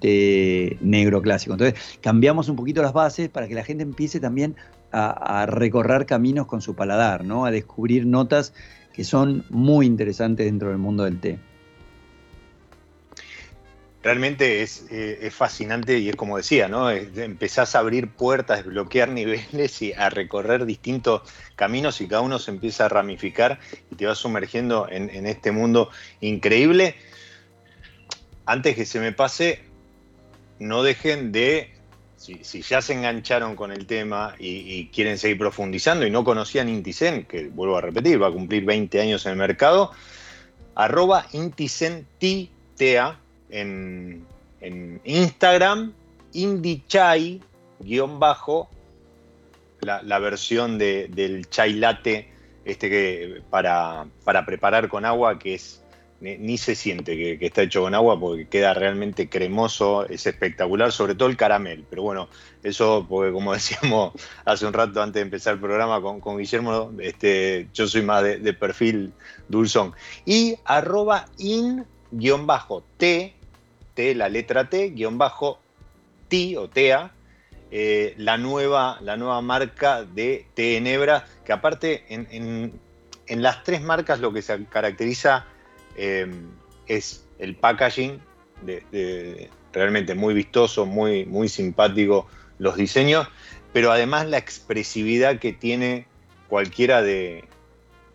[0.00, 1.54] té negro clásico.
[1.54, 4.56] Entonces cambiamos un poquito las bases para que la gente empiece también
[4.92, 7.44] a, recorrer caminos con su paladar, ¿no?
[7.44, 8.52] a descubrir notas
[8.92, 11.38] que son muy interesantes dentro del mundo del té.
[14.02, 16.90] Realmente es, eh, fascinante y es como decía, ¿no?
[16.90, 21.22] empezás a abrir puertas, desbloquear niveles y a recorrer distintos
[21.54, 23.60] caminos y cada uno se empieza a ramificar
[23.90, 26.96] y te vas sumergiendo en este mundo increíble
[28.50, 29.60] antes que se me pase,
[30.58, 31.72] no dejen de,
[32.16, 37.26] si, ya se engancharon con el tema y, quieren seguir profundizando y no conocían Intisen,
[37.26, 39.92] que vuelvo a repetir, va a cumplir 20 años en el mercado,
[40.74, 44.26] arroba InticenTTA en,
[44.60, 45.92] en Instagram,
[46.32, 47.40] Indichai,
[47.80, 48.68] guion bajo,
[49.80, 52.28] la, versión del chai latte
[52.64, 55.82] este que para, para preparar con agua, que es
[56.20, 61.14] ni, se siente que, está hecho con agua porque queda realmente cremoso, es espectacular, sobre
[61.14, 61.84] todo el caramel.
[61.88, 62.28] Pero bueno,
[62.62, 64.12] eso porque como decíamos
[64.44, 68.52] hace un rato antes de empezar el programa con, Guillermo, este, yo soy más de,
[68.52, 69.12] perfil
[69.48, 69.94] dulzón.
[70.26, 73.34] Y arroba in guion bajo t,
[74.14, 75.58] la letra t, guion bajo
[76.28, 77.12] ti o tea,
[77.70, 80.84] eh, la, nueva, la nueva marca de en
[81.44, 82.72] que aparte en,
[83.26, 85.46] en las tres marcas lo que se caracteriza
[85.96, 86.48] Em,
[86.86, 88.20] es el packaging,
[89.72, 92.26] realmente muy vistoso, muy, muy simpático
[92.58, 93.28] los diseños,
[93.72, 96.06] pero además la expresividad que tiene
[96.48, 97.44] cualquiera de,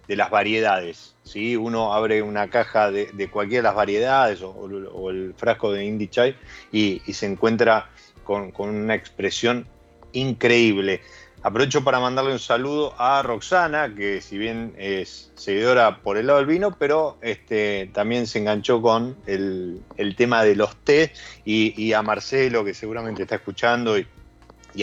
[0.07, 1.15] las variedades.
[1.23, 1.55] ¿sí?
[1.55, 6.35] Uno abre una caja de, cualquiera de las variedades o, el frasco de Indie Chai
[6.71, 7.89] y, se encuentra
[8.23, 9.67] con, con, una expresión
[10.13, 11.01] increíble.
[11.45, 16.39] Aprovecho para mandarle un saludo a Roxana, que si bien es seguidora por el lado
[16.39, 19.83] del vino, pero este, también se enganchó con el,
[20.17, 21.13] tema de los té,
[21.45, 24.07] y, a Marcelo, que seguramente está escuchando, y,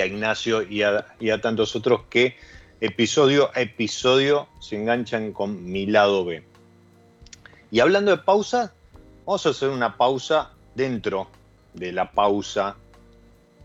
[0.01, 2.37] a Ignacio y a, tantos otros que
[2.83, 6.43] episodio a episodio se enganchan con mi lado B.
[7.71, 8.75] Y hablando de pausa,
[9.25, 11.29] vamos a hacer una pausa dentro
[11.75, 12.77] de la pausa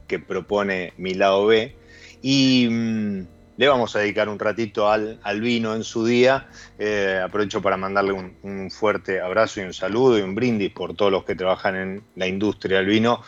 [0.07, 1.75] que propone mi lado B
[2.21, 3.27] y mm,
[3.57, 6.47] le vamos a dedicar un ratito al, vino en su día.
[6.77, 11.11] Eh, aprovecho para mandarle un, fuerte abrazo y un saludo y un brindis por todos
[11.11, 13.23] los que trabajan en la industria del vino,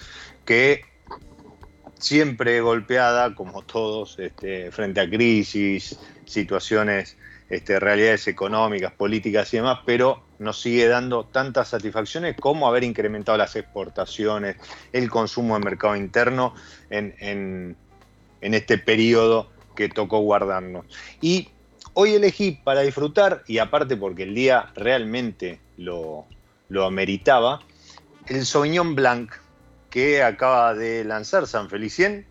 [0.46, 0.84] que
[2.00, 7.18] siempre golpeada, como todos, este, frente a crisis, situaciones,
[7.50, 13.38] este, realidades económicas, políticas y demás, pero nos sigue dando tantas satisfacciones como haber incrementado
[13.38, 14.56] las exportaciones,
[14.94, 16.56] el consumo de mercado interno
[16.90, 17.76] en,
[18.42, 20.86] este periodo que tocó guardarnos.
[21.22, 21.50] Y
[21.94, 26.26] hoy elegí para disfrutar, y aparte porque el día realmente lo,
[26.70, 27.60] lo ameritaba,
[28.28, 29.32] el Sauvignon Blanc
[29.90, 32.26] que acaba de lanzar San Felicien,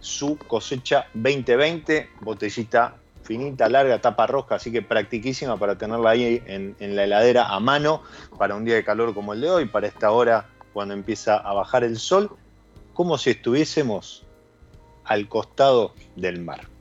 [0.00, 6.76] su cosecha 2020, botellita finita, larga, tapa roja, así que practiquísima para tenerla ahí en,
[6.78, 8.02] en, la heladera a mano
[8.38, 11.54] para un día de calor como el de hoy, para esta hora cuando empieza a
[11.54, 12.36] bajar el sol,
[12.92, 14.26] como si estuviésemos
[15.04, 16.73] al costado del mar.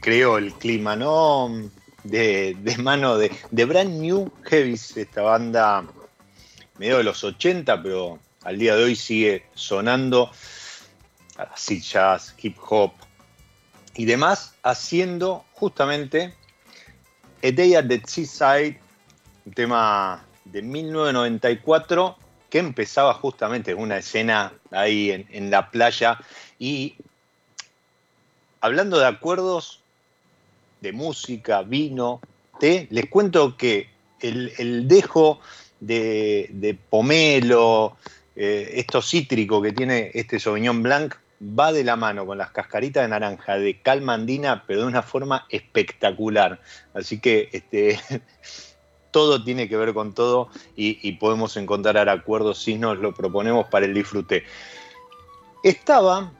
[0.00, 1.70] Creó el clima, ¿no?
[2.02, 5.84] De, mano de, de, Brand New Heavies, esta banda
[6.78, 10.30] medio de los 80, pero al día de hoy sigue sonando
[11.36, 12.92] así jazz, hip hop
[13.94, 16.34] y demás, haciendo justamente
[17.42, 18.80] A Day at the Seaside,
[19.44, 22.16] un tema de 1994
[22.48, 26.18] que empezaba justamente una escena ahí en, en la playa
[26.58, 26.96] y
[28.60, 29.79] hablando de acuerdos
[30.80, 32.20] de música, vino,
[32.58, 33.88] té, les cuento que
[34.20, 35.40] el, dejo
[35.80, 37.96] de, pomelo,
[38.36, 43.02] eh, esto cítrico que tiene este Sauvignon Blanc, va de la mano con las cascaritas
[43.02, 46.60] de naranja de calma andina, pero de una forma espectacular.
[46.94, 47.98] Así que este,
[49.10, 53.66] todo tiene que ver con todo y, y podemos encontrar acuerdos si nos lo proponemos
[53.68, 54.44] para el disfrute.
[55.62, 56.32] Estaba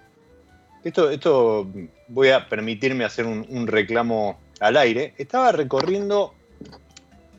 [0.85, 1.69] esto, esto
[2.09, 5.15] voy a permitirme hacer un, reclamo al aire.
[5.19, 6.35] Estaba recorriendo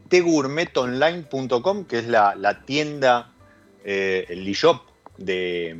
[0.10, 3.32] tgourmetonline.com, que es la, tienda,
[3.84, 4.82] eh, el e-shop
[5.18, 5.76] de,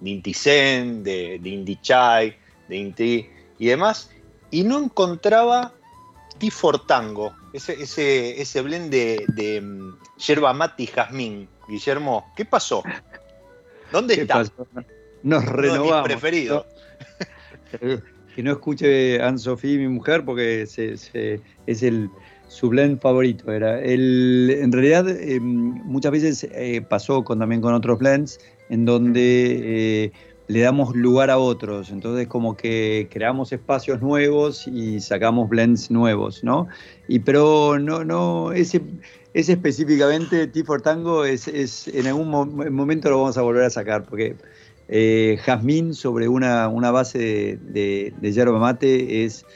[0.00, 2.36] de Intizen, de, de Indichai,
[2.68, 4.10] de Inti y demás,
[4.50, 5.72] y no encontraba
[6.38, 11.48] Tifortango, ese, ese, ese blend de, de mm, yerba mate y jazmín.
[11.68, 12.82] Guillermo, ¿qué pasó?
[13.92, 14.44] ¿Dónde está?
[15.24, 16.04] Nos renovamos.
[16.04, 16.66] preferido.
[18.36, 22.10] que no escuche Anne Sophie, mi mujer, porque es el,
[22.48, 23.50] su blend favorito.
[23.50, 23.80] Era.
[23.80, 25.44] El, en realidad, em,
[25.84, 30.12] muchas veces eh, pasó con, también con otros blends, en donde eh,
[30.48, 31.88] le damos lugar a otros.
[31.88, 36.68] Entonces, como que creamos espacios nuevos y sacamos blends nuevos, ¿no?
[37.08, 38.82] Y pero no, no, ese,
[39.32, 43.70] ese específicamente, T for Tango, es, es, en algún momento lo vamos a volver a
[43.70, 44.36] sacar, porque
[44.88, 49.46] eh, jazmín sobre una, una base de, yerba mate es,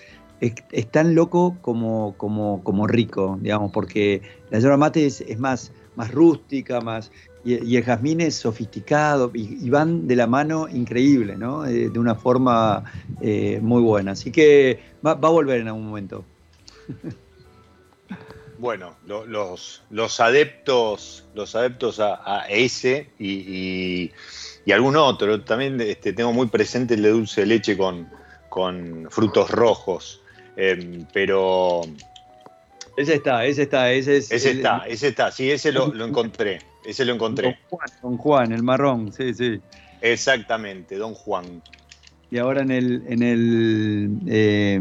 [0.41, 6.13] es, tan loco como, como, como, rico, digamos, porque la yerba mate es, más, más
[6.13, 7.11] rústica, más,
[7.45, 11.67] y, el jazmín es sofisticado y, van de la mano increíble, ¿no?
[11.67, 12.85] Eh, de una forma
[13.21, 14.13] eh, muy buena.
[14.13, 16.25] Así que va, a volver en algún momento.
[18.59, 24.11] Bueno, los, los adeptos, los adeptos a, ese y,
[24.73, 25.41] algún otro.
[25.43, 28.09] También este, tengo muy presente el de dulce de leche con,
[28.49, 30.21] con frutos rojos.
[30.57, 31.83] Em, pero.
[32.97, 34.33] Ese está, ese está, ese es.
[34.33, 36.59] Ese está, ese está, sí, ese lo, lo encontré.
[36.85, 37.59] Ese lo encontré.
[37.71, 39.61] Don Juan, don Juan, el marrón, sí, sí.
[40.01, 41.63] Exactamente, Don Juan.
[42.31, 44.81] Y ahora en el, en el, eh,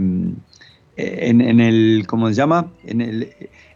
[0.97, 2.71] en, el, ¿cómo se llama?
[2.85, 3.33] En, el,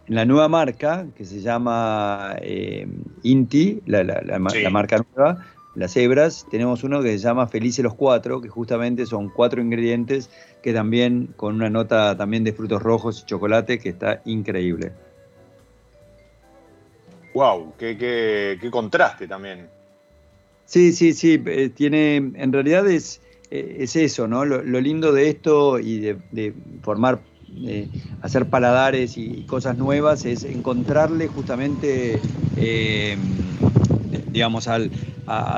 [0.07, 2.87] en la nueva marca que se llama eh,
[3.23, 5.45] Inti, la, la, marca nueva,
[5.75, 10.29] las hebras, tenemos uno que se llama Felices los Cuatro, que justamente son cuatro ingredientes
[10.61, 14.91] que también con una nota también de frutos rojos y chocolate que está increíble.
[17.33, 19.67] Wow, qué, contraste también.
[20.65, 24.45] Sí, sí, sí, eh, tiene, en realidad es, eh, es eso, ¿no?
[24.45, 27.19] Lo, lindo de esto y de, formar,
[27.63, 27.87] eh,
[28.21, 32.19] hacer paladares y cosas nuevas es encontrarle justamente,
[34.31, 34.91] digamos, al,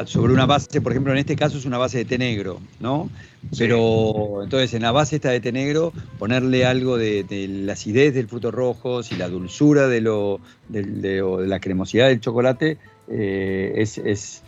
[0.05, 3.09] sobre una base, por ejemplo, en este caso es una base de té negro, ¿no?
[3.57, 7.25] Pero entonces en la base esta de té negro ponerle algo de,
[7.65, 10.39] la acidez del fruto rojo y la dulzura de, lo,
[10.69, 12.77] de, la cremosidad del chocolate
[13.07, 14.43] eh, es, es,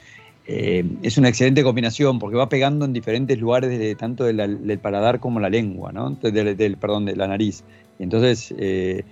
[0.48, 5.20] eh, es, una excelente combinación porque va pegando en diferentes lugares de, tanto del paladar
[5.20, 6.12] como la lengua, ¿no?
[6.12, 7.64] Del, perdón, de la nariz.
[8.00, 9.04] Entonces eh,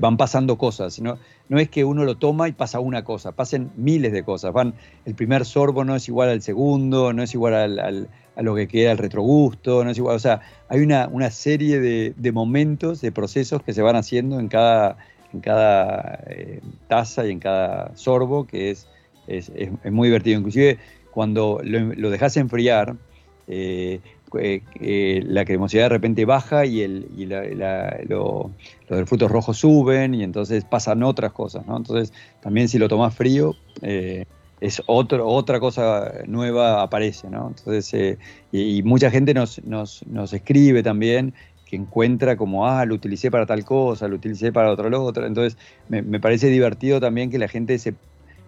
[0.00, 1.18] van pasando cosas, ¿no?
[1.48, 4.52] no es que uno lo toma y pasa una cosa, pasen miles de cosas.
[4.52, 8.54] Van, el primer sorbo no es igual al segundo, no es igual al, a lo
[8.54, 10.16] que queda el retrogusto, no es igual.
[10.16, 14.48] O sea, hay una, una serie de, momentos, de procesos que se van haciendo en
[14.48, 14.96] cada,
[15.32, 18.88] en cada eh, taza y en cada sorbo, que es,
[19.26, 19.50] es,
[19.90, 20.38] muy divertido.
[20.38, 20.78] Inclusive
[21.10, 22.96] cuando lo, dejas enfriar,
[23.46, 24.00] eh,
[24.40, 28.50] eh, la cremosidad de repente baja y, el, y los
[29.06, 31.76] frutos rojos suben y entonces pasan otras cosas, ¿no?
[31.76, 34.24] Entonces también si lo tomas frío, eh,
[34.60, 37.48] es otro, otra cosa nueva aparece, ¿no?
[37.48, 38.18] Entonces, eh,
[38.50, 41.34] y, mucha gente nos, nos, nos, escribe también
[41.66, 45.26] que encuentra como, ah, lo utilicé para tal cosa, lo utilicé para otra, lo otra.
[45.26, 45.58] Entonces,
[45.88, 47.94] me, me parece divertido también que la gente se,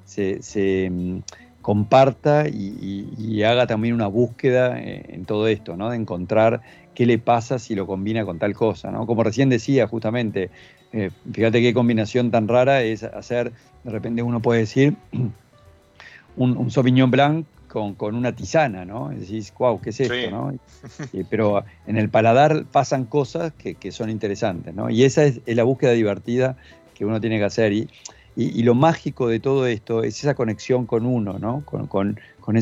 [0.06, 1.18] se, se mm,
[1.60, 5.90] comparta y, haga también una búsqueda eh, en todo esto, ¿no?
[5.90, 6.62] De encontrar
[6.94, 9.06] qué le pasa si lo combina con tal cosa, ¿no?
[9.06, 10.50] Como recién decía, justamente,
[10.92, 13.52] eh, fíjate qué combinación tan rara es hacer,
[13.84, 14.96] de repente uno puede decir,
[16.36, 19.12] un, un Sauvignon Blanc con, una tisana, ¿no?
[19.12, 20.56] Y decís, wow, ¿qué es esto, no?
[21.30, 24.88] pero en el paladar pasan cosas que, son interesantes, ¿no?
[24.88, 26.56] Y esa es, es, la búsqueda divertida
[26.94, 27.72] que uno tiene que hacer.
[27.72, 27.88] Y,
[28.36, 31.62] y, lo mágico de todo esto es esa conexión con uno, ¿no?
[31.64, 32.54] Con, con, con,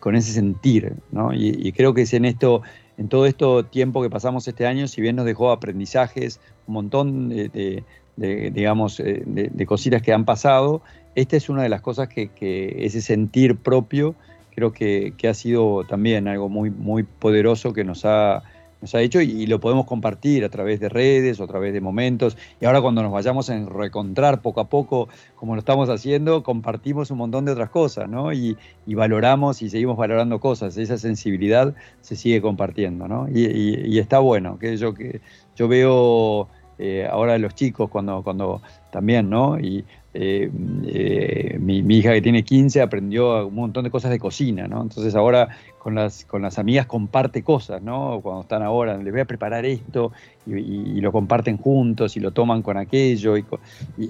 [0.00, 1.34] con ese sentir, ¿no?
[1.34, 2.62] Y, creo que es en esto,
[2.96, 7.28] en todo este tiempo que pasamos este año, si bien nos dejó aprendizajes, un montón
[7.28, 7.84] de,
[8.16, 10.80] digamos, eh, de, cositas que han pasado,
[11.14, 14.14] esta es una de las cosas que, que ese sentir propio
[14.54, 18.42] creo que, que, ha sido también algo muy, muy poderoso que nos ha
[18.80, 21.80] nos ha hecho y, lo podemos compartir a través de redes o a través de
[21.80, 22.36] momentos.
[22.60, 27.10] Y ahora cuando nos vayamos a encontrar poco a poco, como lo estamos haciendo, compartimos
[27.10, 28.32] un montón de otras cosas, ¿no?
[28.32, 28.56] Y,
[28.86, 30.76] valoramos y seguimos valorando cosas.
[30.76, 33.28] Esa sensibilidad se sigue compartiendo, ¿no?
[33.28, 35.20] Y, está bueno, que yo, que
[35.56, 36.48] yo veo...
[36.82, 39.60] Eh, ahora los chicos cuando, cuando también, ¿no?
[39.60, 40.50] Y eh,
[40.86, 44.80] eh, mi, hija que tiene 15 aprendió un montón de cosas de cocina, ¿no?
[44.80, 48.20] Entonces ahora con las, con las amigas comparte cosas, ¿no?
[48.22, 50.12] Cuando están ahora, les voy a preparar esto
[50.46, 53.44] y, lo comparten juntos y lo toman con aquello y,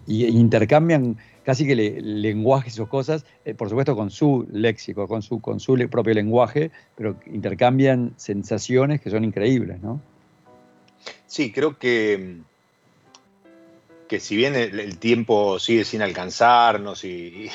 [0.07, 3.27] intercambian casi que lenguajes o cosas,
[3.59, 9.11] por supuesto con su léxico, con su, con su propio lenguaje, pero intercambian sensaciones que
[9.11, 10.01] son increíbles, ¿no?
[11.27, 12.43] Sí, creo que
[14.11, 17.49] que si bien el, tiempo sigue sin alcanzarnos y,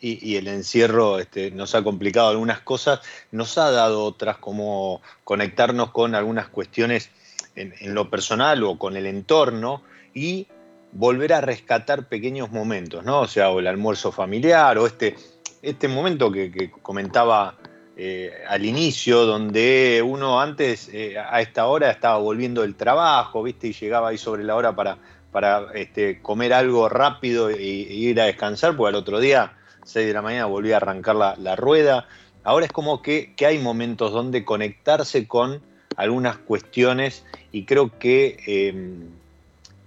[0.00, 2.98] el encierro este, nos ha complicado algunas cosas,
[3.30, 7.10] nos ha dado otras como conectarnos con algunas cuestiones
[7.54, 9.82] en, lo personal o con el entorno
[10.12, 10.48] y
[10.90, 13.20] volver a rescatar pequeños momentos, ¿no?
[13.20, 15.14] O sea, o el almuerzo familiar o este,
[15.62, 17.56] este momento que, comentaba
[17.96, 23.68] eh, al inicio, donde uno antes eh, a esta hora estaba volviendo del trabajo, ¿viste?
[23.68, 24.98] Y llegaba ahí sobre la hora para
[25.34, 29.54] para este, comer algo rápido e, ir a descansar, porque al otro día,
[29.84, 32.06] 6 de la mañana, volví a arrancar la, rueda.
[32.44, 35.60] Ahora es como que, hay momentos donde conectarse con
[35.96, 39.08] algunas cuestiones y creo que em,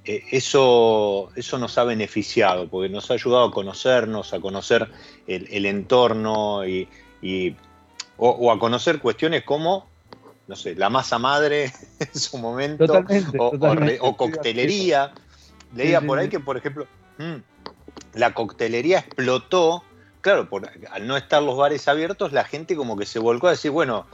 [0.04, 4.90] e, eso, eso nos ha beneficiado, porque nos ha ayudado a conocernos, a conocer
[5.28, 6.90] el, entorno y,
[8.18, 9.88] o, a conocer cuestiones como
[10.46, 12.86] no sé, la masa madre en su momento,
[13.38, 15.14] o, coctelería.
[15.76, 16.88] Leía por ahí que, por ejemplo,
[17.18, 17.36] mm,
[18.14, 19.84] la coctelería explotó.
[20.22, 23.52] Claro, por, al no estar los bares abiertos, la gente como que se volcó a
[23.52, 24.06] decir, bueno,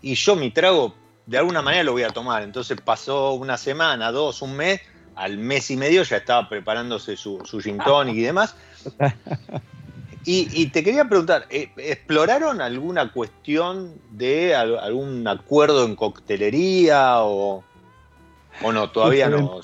[0.00, 0.94] y yo mi trago
[1.26, 2.42] de alguna manera lo voy a tomar.
[2.42, 4.80] Entonces pasó una semana, dos, un mes,
[5.14, 8.56] al mes y medio ya estaba preparándose su, su gin tonic y demás.
[10.26, 17.64] Y, te quería preguntar, eh, ¿exploraron alguna cuestión de algún acuerdo en coctelería o,
[18.62, 18.90] o no?
[18.90, 19.60] Todavía no.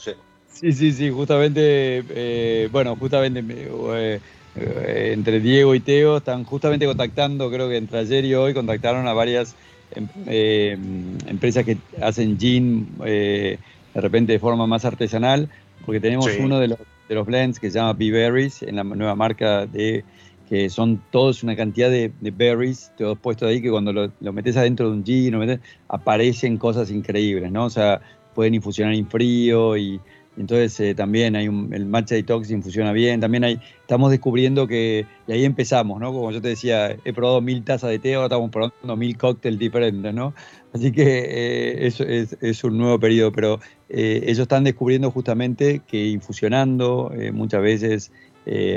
[0.58, 4.20] Sí, sí, sí, justamente, eh, bueno, justamente eh,
[4.54, 9.06] eh, entre Diego y Teo están justamente contactando, creo que entre ayer y hoy contactaron
[9.06, 9.54] a varias
[9.90, 13.58] em, empresas que hacen gin de
[13.94, 15.50] repente de forma más artesanal,
[15.84, 18.84] porque tenemos uno de los, de los blends que se llama Bee Berries, en la
[18.84, 20.04] nueva marca de
[20.48, 24.88] que son todos una cantidad de, berries, todos puestos ahí, que cuando lo, metes adentro
[24.88, 27.66] de un gin, aparecen cosas increíbles, ¿no?
[27.66, 28.00] O sea,
[28.32, 30.00] pueden infusionar en frío y
[30.36, 35.06] entonces eh, también hay un, el matcha detoxing funciona bien, también hay, estamos descubriendo que,
[35.26, 36.12] y ahí empezamos, ¿no?
[36.12, 39.58] Como yo te decía, he probado mil tazas de té, ahora estamos probando mil cócteles
[39.58, 40.34] diferentes, ¿no?
[40.72, 46.06] Así que eh, eso es, un nuevo periodo, pero eh, ellos están descubriendo justamente que
[46.06, 48.12] infusionando muchas veces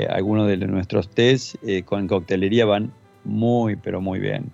[0.08, 2.92] algunos de nuestros tés con coctelería van
[3.24, 4.50] muy, pero muy bien.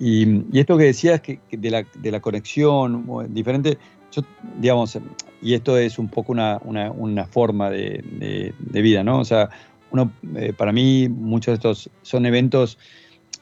[0.00, 3.76] Y, esto que decías que, de, la, de la conexión diferente,
[4.12, 4.22] yo,
[4.58, 4.98] digamos,
[5.42, 9.20] y esto es un poco una, forma de, vida, ¿no?
[9.20, 9.50] O sea,
[9.90, 12.78] uno, eh, para mí muchos de estos son eventos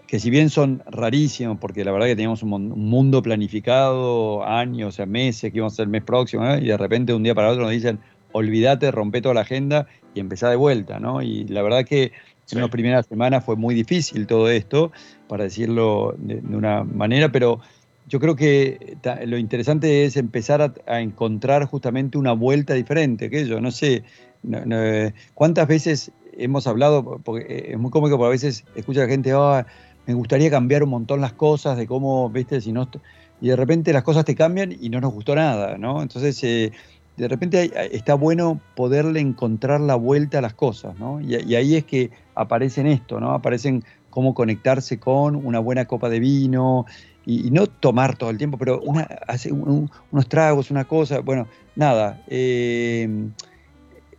[0.06, 4.92] que si bien son rarísimos, porque la verdad que teníamos un, mundo planificado, años, o
[4.92, 7.50] sea, meses, que íbamos a ser el mes próximo, y de repente un día para
[7.50, 7.98] otro nos dicen,
[8.32, 11.20] olvídate, rompe toda la agenda y empezá de vuelta, ¿no?
[11.20, 12.12] Y la verdad que
[12.50, 14.92] en las primeras semanas fue muy difícil todo esto,
[15.28, 17.60] para decirlo de una manera, pero
[18.08, 18.96] yo creo que
[19.26, 24.02] lo interesante es empezar a, encontrar justamente una vuelta diferente, que yo no sé,
[25.34, 29.32] cuántas veces hemos hablado, porque eh, es muy cómico, porque a veces escucha la gente,
[29.34, 29.66] ah,
[30.06, 32.88] me gustaría cambiar un montón las cosas, de cómo, viste, si no,
[33.40, 36.00] y de repente las cosas te cambian y no nos gustó nada, ¿no?
[36.00, 36.72] Entonces, eh,
[37.16, 41.20] de repente está bueno poderle encontrar la vuelta a las cosas, ¿no?
[41.20, 43.32] Y, y, ahí es que aparecen esto, ¿no?
[43.32, 46.86] Aparecen cómo conectarse con una buena copa de vino,
[47.28, 52.22] y, no tomar todo el tiempo, pero una, hace unos tragos, una cosa, bueno, nada.
[52.26, 53.06] Eh,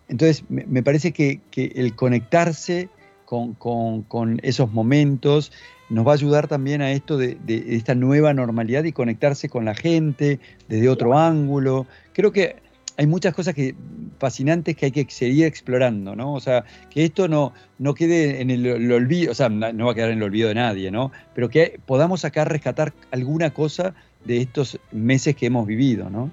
[0.08, 2.88] entonces, me, parece que, el conectarse
[3.26, 5.52] con, esos momentos
[5.90, 9.66] nos va a ayudar también a esto de, de, esta nueva normalidad y conectarse con
[9.66, 11.88] la gente desde otro ángulo.
[12.14, 12.58] Creo que
[13.00, 13.76] hay muchas cosas que,
[14.20, 16.34] fascinantes que hay que seguir explorando, ¿no?
[16.34, 19.96] O sea, que esto no, no quede en el, olvido, o sea, no va a
[19.96, 21.14] quedar en el olvido de nadie, ¿no?
[21.34, 23.96] Pero que podamos acá rescatar alguna cosa
[24.26, 26.30] de estos meses que hemos vivido, ¿no?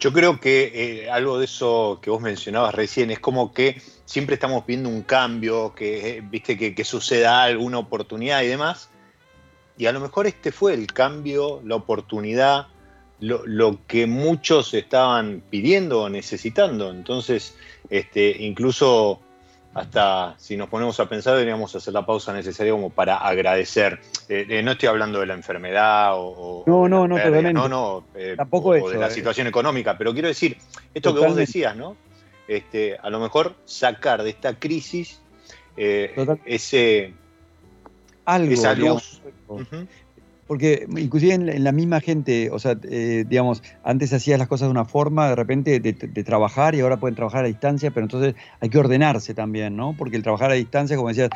[0.00, 0.72] Yo creo que
[1.04, 5.02] eh, algo de eso que vos mencionabas recién es como que siempre estamos viendo un
[5.02, 8.88] cambio, que eh, viste que, que, suceda alguna oportunidad y demás.
[9.76, 12.68] Y a lo mejor este fue el cambio, la oportunidad,
[13.20, 16.90] lo, que muchos estaban pidiendo o necesitando.
[16.90, 17.56] Entonces,
[17.90, 19.20] este, incluso
[19.74, 24.00] hasta si nos ponemos a pensar, deberíamos hacer la pausa necesaria como para agradecer.
[24.28, 27.18] Eh, eh, no estoy hablando de la enfermedad o, no, no, no,
[27.52, 30.56] no, no, eh, Tampoco o de la situación económica, pero quiero decir,
[30.94, 31.96] esto que vos decías, ¿no?
[32.48, 35.20] este, a lo mejor sacar de esta crisis
[35.76, 36.14] eh,
[36.46, 37.12] ese,
[38.24, 39.20] algo, esa luz.
[40.48, 44.72] Porque inclusive en, la misma gente, o sea, eh, digamos, antes hacías las cosas de
[44.72, 45.92] una forma, de repente de,
[46.24, 49.94] trabajar y ahora pueden trabajar a distancia, pero entonces hay que ordenarse también, ¿no?
[49.96, 51.30] Porque el trabajar a distancia, como decías,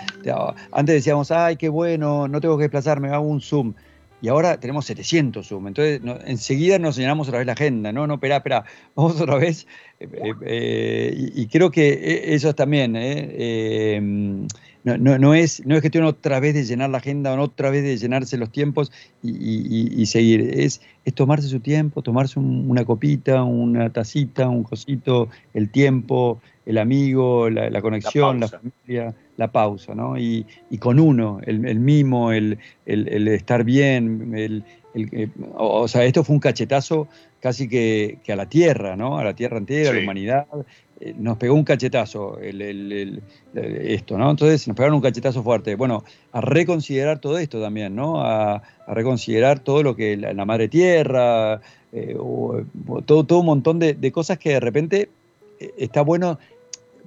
[0.72, 3.74] antes decíamos, ay, qué bueno, no tengo que desplazarme, hago un Zoom
[4.22, 5.66] y ahora tenemos 700 Zoom.
[5.66, 7.90] Entonces, enseguida nos llenamos otra vez la agenda.
[7.92, 8.64] No, no, espera, espera,
[8.94, 9.66] vamos otra vez.
[9.98, 12.92] Eh, eh, eh, y, creo que eso es también,
[14.84, 17.96] no, es, no es cuestión otra vez de llenar la agenda o otra vez de
[17.96, 18.92] llenarse los tiempos
[19.24, 20.40] y, seguir.
[20.40, 26.78] Es, es, tomarse su tiempo, tomarse una copita, una tacita, un cosito, el tiempo, el
[26.78, 30.18] amigo, la, conexión, la, familia, la pausa, ¿no?
[30.18, 30.46] Y,
[30.78, 34.64] con uno, el, mimo, el, estar bien, el,
[34.94, 37.08] eh, o sea, esto fue un cachetazo
[37.40, 39.18] casi que, a la tierra, ¿no?
[39.18, 40.46] A la tierra entera, a la humanidad.
[41.00, 44.30] Eh, nos pegó un cachetazo esto, ¿no?
[44.30, 45.74] Entonces nos pegaron un cachetazo fuerte.
[45.74, 48.20] Bueno, a reconsiderar todo esto también, ¿no?
[48.20, 51.60] A, reconsiderar todo lo que la, madre tierra,
[51.92, 52.14] eh,
[53.06, 55.08] todo, todo un montón de cosas que de repente
[55.76, 56.38] está bueno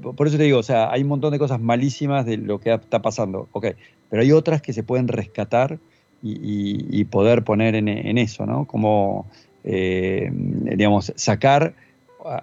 [0.02, 2.74] por eso te digo, o sea, hay un montón de cosas malísimas de lo que
[2.74, 3.68] está pasando, ok,
[4.10, 5.80] pero hay otras que se pueden rescatar
[6.22, 8.66] y, poder poner en, eso, ¿no?
[8.66, 9.30] Como,
[9.64, 11.76] eh, digamos, sacar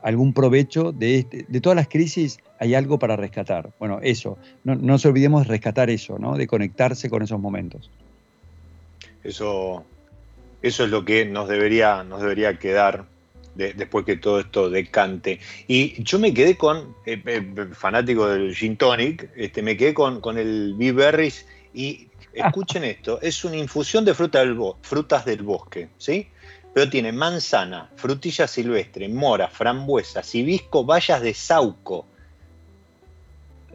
[0.03, 3.71] algún provecho de, este, de todas las crisis, hay algo para rescatar.
[3.81, 6.37] Bueno, eso, no, no nos olvidemos de rescatar eso, ¿no?
[6.37, 7.91] De conectarse con esos momentos.
[9.25, 9.85] Eso,
[10.63, 13.07] eso es lo que nos debería, nos debería quedar
[13.55, 15.41] después que todo esto decante.
[15.69, 20.21] Y yo me quedé con, eh, eh, fanático del gin tonic, este, me quedé con,
[20.21, 25.89] con el B-Berries y escuchen esto, es una infusión de fruta del frutas del bosque,
[25.99, 26.29] ¿sí?
[26.75, 32.07] Pero tiene manzana, frutilla silvestre, mora, frambuesa, cibisco, bayas de sauco.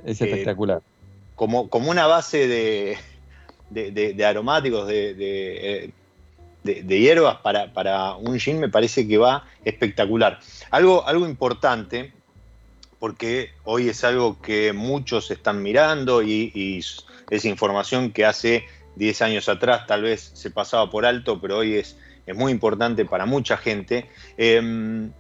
[0.03, 0.79] Es espectacular.
[0.79, 0.97] Eh,
[1.35, 2.97] como, como una base de,
[3.69, 5.93] de, aromáticos, de,
[6.67, 10.39] de, hierbas para, un gin me parece que va espectacular.
[10.69, 12.13] Algo, algo importante,
[12.99, 16.83] porque hoy es algo que muchos están mirando y,
[17.29, 18.65] es información que hace
[18.95, 23.03] 10 años atrás tal vez se pasaba por alto, pero hoy es, es muy importante
[23.05, 24.09] para mucha gente.
[24.37, 25.11] Em,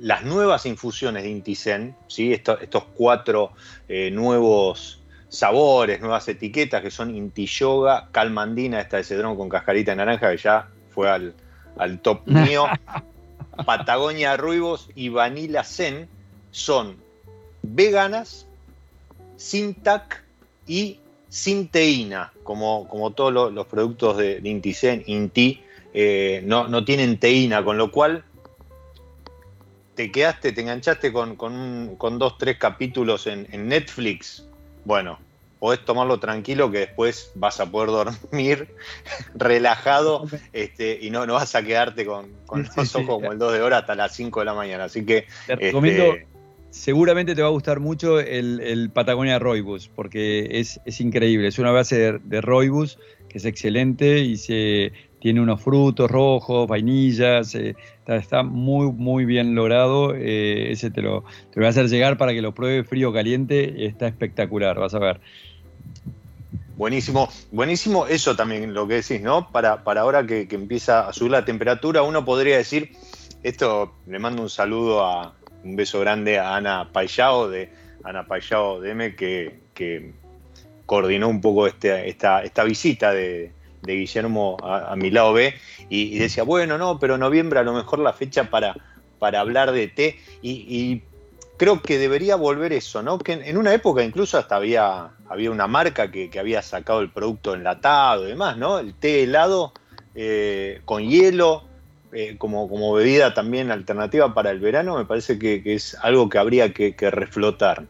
[0.00, 2.32] las nuevas infusiones de Intisen, ¿sí?
[2.32, 3.52] estos, cuatro
[3.88, 9.92] eh, nuevos sabores, nuevas etiquetas que son Inti Yoga, Calmandina, esta de cedrón con cascarita
[9.92, 12.64] de naranja, que ya fue al, top mío.
[13.66, 16.08] Patagonia Ruibos y Vanilla Zen
[16.50, 16.96] son
[17.62, 18.46] veganas,
[19.36, 20.24] sin TAC
[20.66, 24.74] y sin teína, como, como todos los, productos de, de Inti
[25.06, 28.24] Inti, eh, no, no, tienen teína, con lo cual
[29.94, 34.46] te quedaste, te enganchaste con, con, dos, tres capítulos en, en Netflix.
[34.84, 35.18] Bueno,
[35.58, 38.68] podés tomarlo tranquilo que después vas a poder dormir
[39.34, 43.62] relajado este, y no, no vas a quedarte con, los ojos como el 2 de
[43.62, 44.84] hora hasta las 5 de la mañana.
[44.84, 45.26] Así que.
[45.46, 46.26] Te recomiendo, este,
[46.70, 51.48] seguramente te va a gustar mucho el, Patagonia Roibus, porque es, increíble.
[51.48, 52.98] Es una base de, de, Roibus
[53.28, 54.92] que es excelente y se
[55.26, 57.56] tiene unos frutos rojos, vainillas,
[58.06, 60.14] está, muy, muy bien logrado.
[60.14, 63.86] Eh, ese te lo, te voy a hacer llegar para que lo pruebe frío caliente.
[63.86, 65.20] Está espectacular, vas a ver.
[66.76, 69.50] Buenísimo, buenísimo eso también lo que decís, ¿no?
[69.50, 72.92] Para, para ahora que, empieza a subir la temperatura, uno podría decir,
[73.42, 77.68] esto le mando un saludo a un beso grande a Ana Payao de
[78.04, 80.12] Ana Payao DM que, que
[80.86, 85.54] coordinó un poco este, esta, esta visita de, Guillermo a, mi lado B
[85.88, 88.76] y, decía, bueno, no, pero noviembre a lo mejor la fecha para,
[89.18, 91.02] para hablar de té y
[91.56, 93.18] creo que debería volver eso, ¿no?
[93.18, 97.54] Que en una época incluso hasta había, había una marca que, había sacado el producto
[97.54, 98.78] enlatado y demás, ¿no?
[98.78, 99.72] El té helado
[100.14, 101.64] eh, con hielo,
[102.12, 106.38] eh, como, como bebida también alternativa para el verano, me parece que, es algo que
[106.38, 107.84] habría que, reflotar.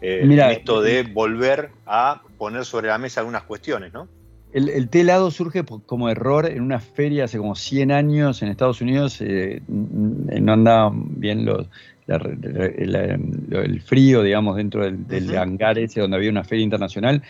[0.00, 4.08] Eh, esto de volver a poner sobre la mesa algunas cuestiones, ¿no?
[4.52, 8.48] El, el, té helado surge como error en una feria hace como 100 años en
[8.48, 9.22] Estados Unidos.
[9.68, 11.68] no andaban bien los,
[12.06, 17.22] el frío, digamos, dentro del, hangar ese donde había una feria internacional.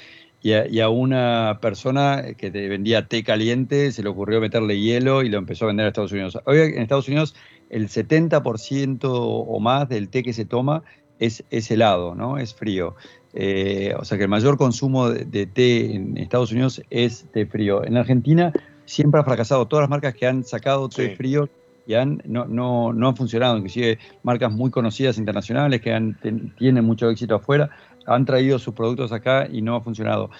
[0.45, 5.29] Y a, una persona que te vendía té caliente se le ocurrió meterle hielo y
[5.29, 6.37] lo empezó a vender a Estados Unidos.
[6.47, 7.37] Hoy en Estados Unidos
[7.71, 10.83] el 70% o más del té que se toma
[11.21, 12.39] es, es helado, ¿no?
[12.39, 12.97] Es frío.
[13.35, 17.85] Eh, o sea que el mayor consumo de, té en Estados Unidos es té frío.
[17.85, 18.53] En Argentina
[18.85, 19.67] siempre ha fracasado.
[19.67, 21.49] Todas las marcas que han sacado té frío
[21.87, 26.17] y han, no, no, no han funcionado, inclusive marcas muy conocidas internacionales que han,
[26.57, 27.71] tienen mucho éxito afuera,
[28.07, 30.31] han traído sus productos acá y no ha funcionado.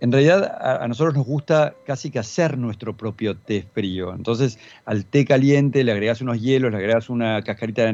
[0.00, 4.14] En realidad a, nosotros nos gusta casi que hacer nuestro propio té frío.
[4.14, 7.84] Entonces al té caliente le agregas unos hielos, le agregas una cascarita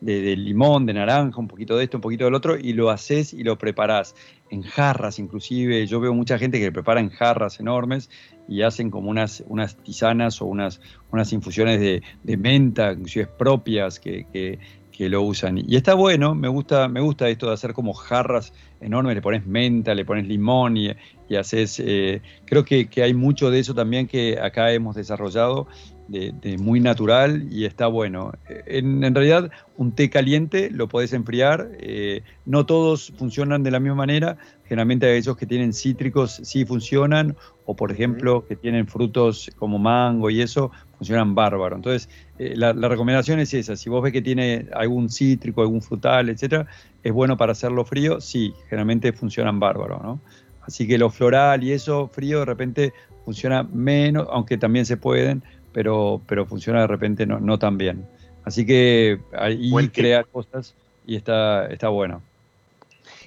[0.00, 3.32] de, limón, de naranja, un poquito de esto, un poquito del otro, y lo haces
[3.32, 4.14] y lo preparás
[4.50, 5.86] en jarras inclusive.
[5.86, 8.10] Yo veo mucha gente que prepara en jarras enormes
[8.48, 10.80] y hacen como unas, unas tisanas o unas,
[11.12, 14.58] unas infusiones de, menta, inclusive propias, que, que,
[14.94, 15.58] que lo usan.
[15.58, 19.44] Y está bueno, me gusta, me gusta esto de hacer como jarras enormes, le pones
[19.44, 20.90] menta, le pones limón y,
[21.28, 25.66] y haces, eh, creo que, que, hay mucho de eso también que acá hemos desarrollado
[26.08, 28.32] de, muy natural y está bueno.
[28.66, 33.80] En, en, realidad un té caliente lo podés enfriar, eh, no todos funcionan de la
[33.80, 39.50] misma manera, generalmente aquellos que tienen cítricos sí funcionan, o por ejemplo que tienen frutos
[39.56, 41.76] como mango y eso, funcionan bárbaro.
[41.76, 42.08] Entonces,
[42.38, 46.66] eh, la, recomendación es esa, si vos ves que tiene algún cítrico, algún frutal, etcétera,
[47.02, 50.20] es bueno para hacerlo frío, sí, generalmente funcionan bárbaro, ¿no?
[50.66, 52.92] Así que lo floral y eso frío de repente
[53.24, 55.42] funciona menos, aunque también se pueden,
[55.72, 58.06] pero, pero funciona de repente no, no tan bien.
[58.44, 60.74] Así que ahí crea cosas
[61.06, 62.22] y está, está bueno.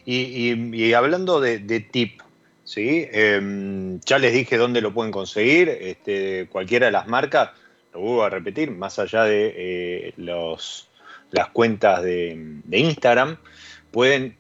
[0.06, 1.60] Y, hablando de,
[1.92, 2.22] tip,
[2.64, 3.08] ¿sí?
[3.12, 7.50] Em, ya les dije dónde lo pueden conseguir, este, cualquiera de las marcas,
[7.94, 10.88] lo vuelvo a repetir, más allá de eh, los,
[11.32, 13.38] las cuentas de, Instagram,
[13.92, 14.38] pueden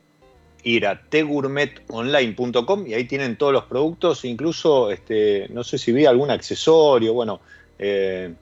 [0.68, 6.05] ir a tegourmetonline.com y ahí tienen todos los productos, incluso, este, no sé si vi
[6.05, 7.39] algún accesorio, bueno,
[7.80, 8.34] eh,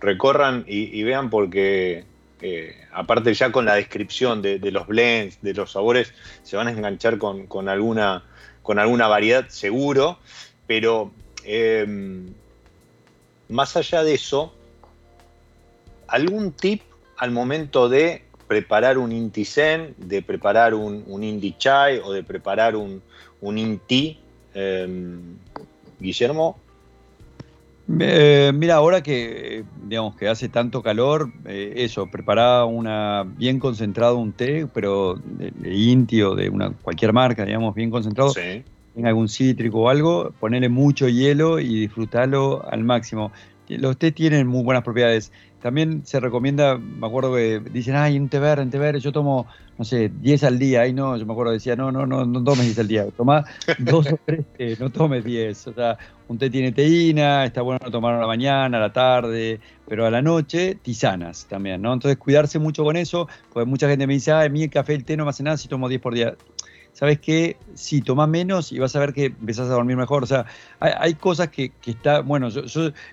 [0.00, 2.04] recorran y, vean porque
[2.40, 6.70] eh, aparte ya con la descripción de, los blends, de los sabores, se van a
[6.70, 8.24] enganchar con, alguna,
[8.62, 10.18] con alguna variedad seguro,
[10.66, 11.12] pero
[11.44, 11.86] eh,
[13.50, 14.54] más allá de eso,
[16.08, 16.80] algún tip
[17.18, 22.22] al momento de preparar un Inti Zen, de preparar un, un Inti Chai o de
[22.22, 23.00] preparar un,
[23.40, 24.18] un Inti,
[25.98, 26.58] Guillermo,
[27.98, 34.18] eh, mira, ahora que digamos que hace tanto calor, eh, eso, preparar una bien concentrado
[34.18, 38.34] un té, pero de, Inti o de una cualquier marca, digamos, bien concentrado,
[38.94, 43.32] en algún cítrico o algo, ponerle mucho hielo y disfrutarlo al máximo.
[43.68, 45.32] Los té tienen muy buenas propiedades.
[45.60, 49.12] También se recomienda, me acuerdo que dicen, ay, un té verde, un té verde, yo
[49.12, 49.46] tomo,
[49.78, 50.80] no sé, 10 al día.
[50.80, 53.44] Ay, no, yo me acuerdo, decía, no, no, no, no tomes 10 al día, toma
[53.78, 55.68] dos o tres té, no tomes 10.
[55.68, 55.96] O sea,
[56.26, 60.10] un té tiene teína, está bueno tomarlo a la mañana, a la tarde, pero a
[60.10, 61.92] la noche, tisanas también, ¿no?
[61.92, 64.94] Entonces, cuidarse mucho con eso, porque mucha gente me dice, ay, a mí el café,
[64.94, 66.34] el té no me hace nada si tomo 10 por día.
[66.92, 67.56] ¿Sabes qué?
[67.74, 70.22] Sí, toma menos y vas a ver que empezás a dormir mejor.
[70.22, 70.46] O sea,
[70.80, 72.48] hay, cosas que, que, está, bueno,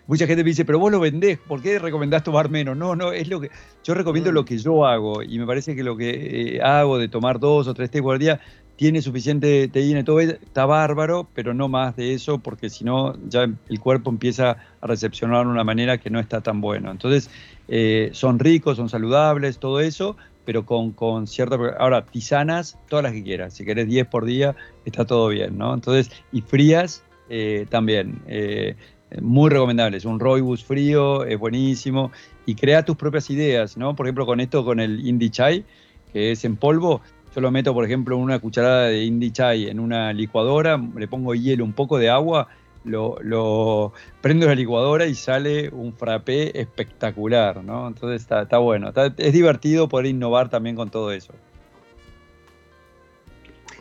[0.07, 2.75] mucha gente me dice, pero vos lo vendés, ¿por qué recomendás tomar menos?
[2.77, 3.49] No, no, es lo que,
[3.83, 4.45] yo recomiendo lo mm.
[4.45, 7.73] que yo hago y me parece que lo que eh, hago de tomar dos o
[7.73, 8.39] tres té por día
[8.79, 13.13] tiene suficiente teína y todo, está bárbaro, pero no más de eso, porque si no,
[13.27, 16.89] ya el cuerpo empieza a recepcionar de una manera que no está tan bueno.
[16.89, 17.29] Entonces,
[17.67, 20.15] eh, son ricos, son saludables, todo eso,
[20.49, 21.57] pero con, con cierta...
[21.77, 23.53] Ahora, tisanas, todas las que quieras.
[23.53, 25.75] Si querés 10 por día, está todo bien, ¿no?
[25.75, 28.23] Entonces, y frías eh, también.
[28.25, 28.75] Eh,
[29.21, 30.05] muy recomendables.
[30.05, 32.11] Un rooibos frío es buenísimo.
[32.47, 33.95] Y crea tus propias ideas, ¿no?
[33.95, 35.65] Por ejemplo, con esto, con el indie chai,
[36.11, 37.01] que es en polvo,
[37.35, 41.35] yo lo meto, por ejemplo, una cucharada de indie chai en una licuadora, le pongo
[41.35, 42.47] hielo, un poco de agua
[42.83, 47.87] lo, lo prendo la licuadora y sale un frappé espectacular, ¿no?
[47.87, 48.91] Entonces está, está bueno.
[49.17, 51.33] es divertido poder innovar también con todo eso.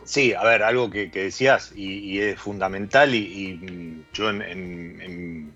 [0.09, 5.53] Sí, a ver, algo que, decías y, es fundamental y, yo en,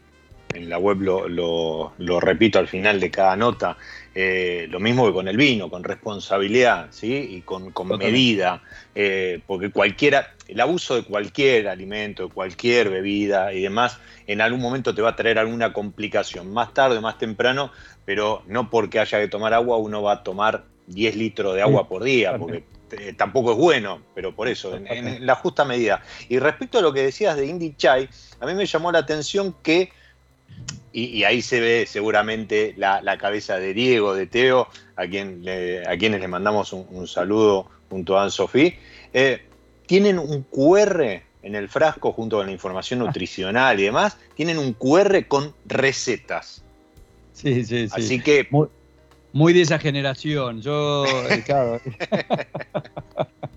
[0.61, 3.77] la web lo, repito al final de cada nota,
[4.15, 7.13] eh, lo mismo que con el vino, con responsabilidad ¿sí?
[7.13, 8.61] y con, medida,
[8.93, 14.61] eh, porque cualquiera, el abuso de cualquier alimento, de cualquier bebida y demás, en algún
[14.61, 17.71] momento te va a traer alguna complicación, más tarde, más temprano,
[18.05, 21.87] pero no porque haya que tomar agua uno va a tomar 10 litros de agua
[21.87, 26.01] por día, porque eh, tampoco es bueno, pero por eso, en, la justa medida.
[26.29, 29.55] Y respecto a lo que decías de Indy Chai, a mí me llamó la atención
[29.63, 29.91] que
[30.93, 35.43] y, ahí se ve seguramente la, cabeza de Diego, de Teo, a, quien
[35.87, 38.77] a quienes le mandamos un, saludo junto a Anne-Sophie.
[39.13, 39.41] Eh,
[39.87, 44.73] tienen un QR en el frasco junto con la información nutricional y demás, tienen un
[44.73, 46.63] QR con recetas.
[47.33, 47.93] Sí, sí, sí.
[47.93, 48.47] Así que
[49.33, 50.61] muy de esa generación.
[50.61, 51.81] Yo, eh, claro.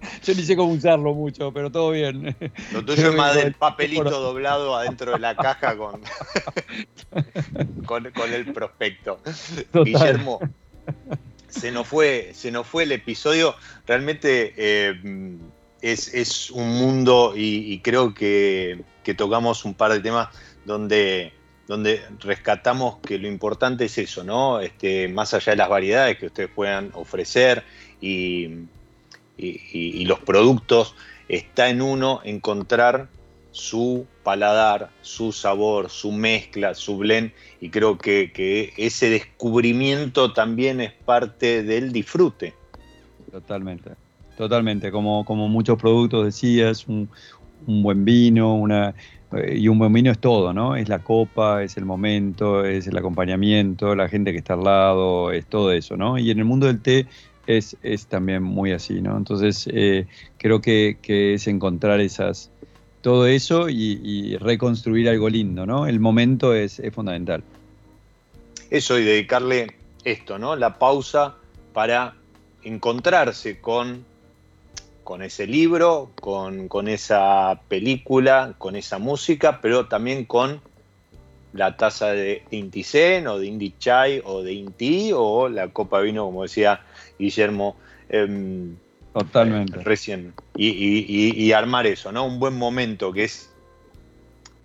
[0.24, 2.36] Yo ni sé cómo usarlo mucho, pero todo bien.
[2.72, 6.00] Lo tuyo es más del papelito doblado adentro de la caja con.
[7.86, 9.20] con, el prospecto.
[9.72, 10.40] Guillermo,
[11.48, 13.54] se nos fue, se nos fue el episodio.
[13.86, 15.38] Realmente eh,
[15.80, 18.84] es, un mundo y, creo que,
[19.16, 20.28] tocamos un par de temas
[20.64, 21.32] donde,
[21.68, 24.60] donde rescatamos que lo importante es eso, ¿no?
[24.60, 27.64] Este, más allá de las variedades que ustedes puedan ofrecer
[28.00, 28.66] y,
[29.38, 30.94] y los productos,
[31.28, 33.08] está en uno encontrar
[33.56, 40.92] su paladar, su sabor, su mezcla, su blend, y creo que, ese descubrimiento también es
[40.92, 42.52] parte del disfrute.
[43.32, 43.92] Totalmente,
[44.36, 47.08] totalmente, como, como muchos productos decías, un,
[47.66, 48.94] un buen vino, una,
[49.32, 50.76] eh, y un buen vino es todo, ¿no?
[50.76, 55.32] Es la copa, es el momento, es el acompañamiento, la gente que está al lado,
[55.32, 56.18] es todo eso, ¿no?
[56.18, 57.06] Y en el mundo del té
[57.46, 59.16] es, es también muy así, ¿no?
[59.16, 60.06] Entonces, eh,
[60.38, 62.50] creo que, que, es encontrar esas,
[63.06, 65.86] todo eso y, reconstruir algo lindo, ¿no?
[65.86, 67.44] El momento es, fundamental.
[68.68, 70.56] Eso y dedicarle esto, ¿no?
[70.56, 71.36] La pausa
[71.72, 72.16] para
[72.64, 74.04] encontrarse con,
[75.04, 80.60] con ese libro, con, con esa película, con esa música, pero también con
[81.52, 85.98] la taza de Inti Zen o de Indy Chai o de Inti o la copa
[85.98, 86.80] de vino, como decía
[87.18, 87.76] Guillermo.
[88.08, 88.76] Em,
[89.18, 89.82] Totalmente.
[89.82, 90.34] Recién.
[90.56, 92.26] Y, armar eso, ¿no?
[92.26, 93.50] Un buen momento que es,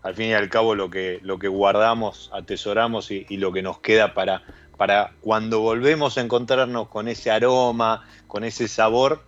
[0.04, 3.80] al fin y al cabo, lo que, lo que guardamos, atesoramos y, lo que nos
[3.80, 4.44] queda para,
[4.76, 9.24] para cuando volvemos a encontrarnos con ese aroma, con ese sabor,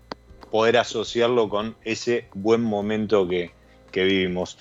[0.52, 3.52] poder asociarlo con ese buen momento que,
[3.94, 4.58] vivimos.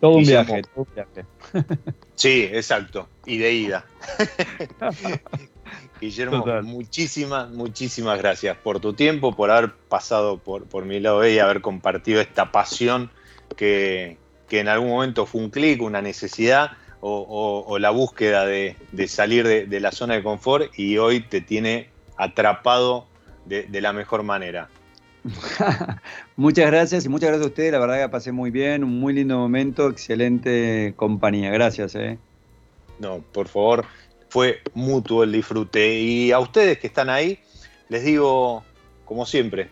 [0.00, 1.26] Todo un viaje, todo un viaje.
[2.14, 3.08] Sí, exacto.
[3.24, 3.86] Y de ida.
[6.00, 11.38] Guillermo, muchísimas, muchísimas gracias por tu tiempo, por haber pasado por, por mi lado y
[11.38, 13.10] haber compartido esta pasión
[13.56, 14.18] que,
[14.50, 18.76] en algún momento fue un clic, una necesidad o, la búsqueda de,
[19.08, 23.06] salir de, la zona de confort y hoy te tiene atrapado
[23.46, 24.68] de, la mejor manera.
[26.36, 29.12] muchas gracias y muchas gracias a ustedes, la verdad que pasé muy bien, un muy
[29.12, 31.94] lindo momento, excelente compañía, gracias.
[31.94, 32.18] Eh.
[32.98, 33.84] No, por favor,
[34.28, 35.98] fue mutuo el disfrute.
[35.98, 37.38] Y a ustedes que están ahí,
[37.88, 38.64] les digo,
[39.04, 39.68] como siempre,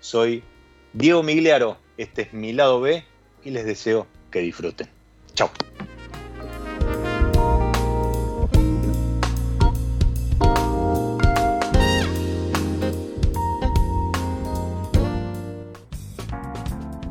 [0.00, 0.42] soy
[0.92, 3.04] Diego Migliaro, este es mi lado B
[3.44, 4.88] y les deseo que disfruten.
[5.34, 5.50] Chao.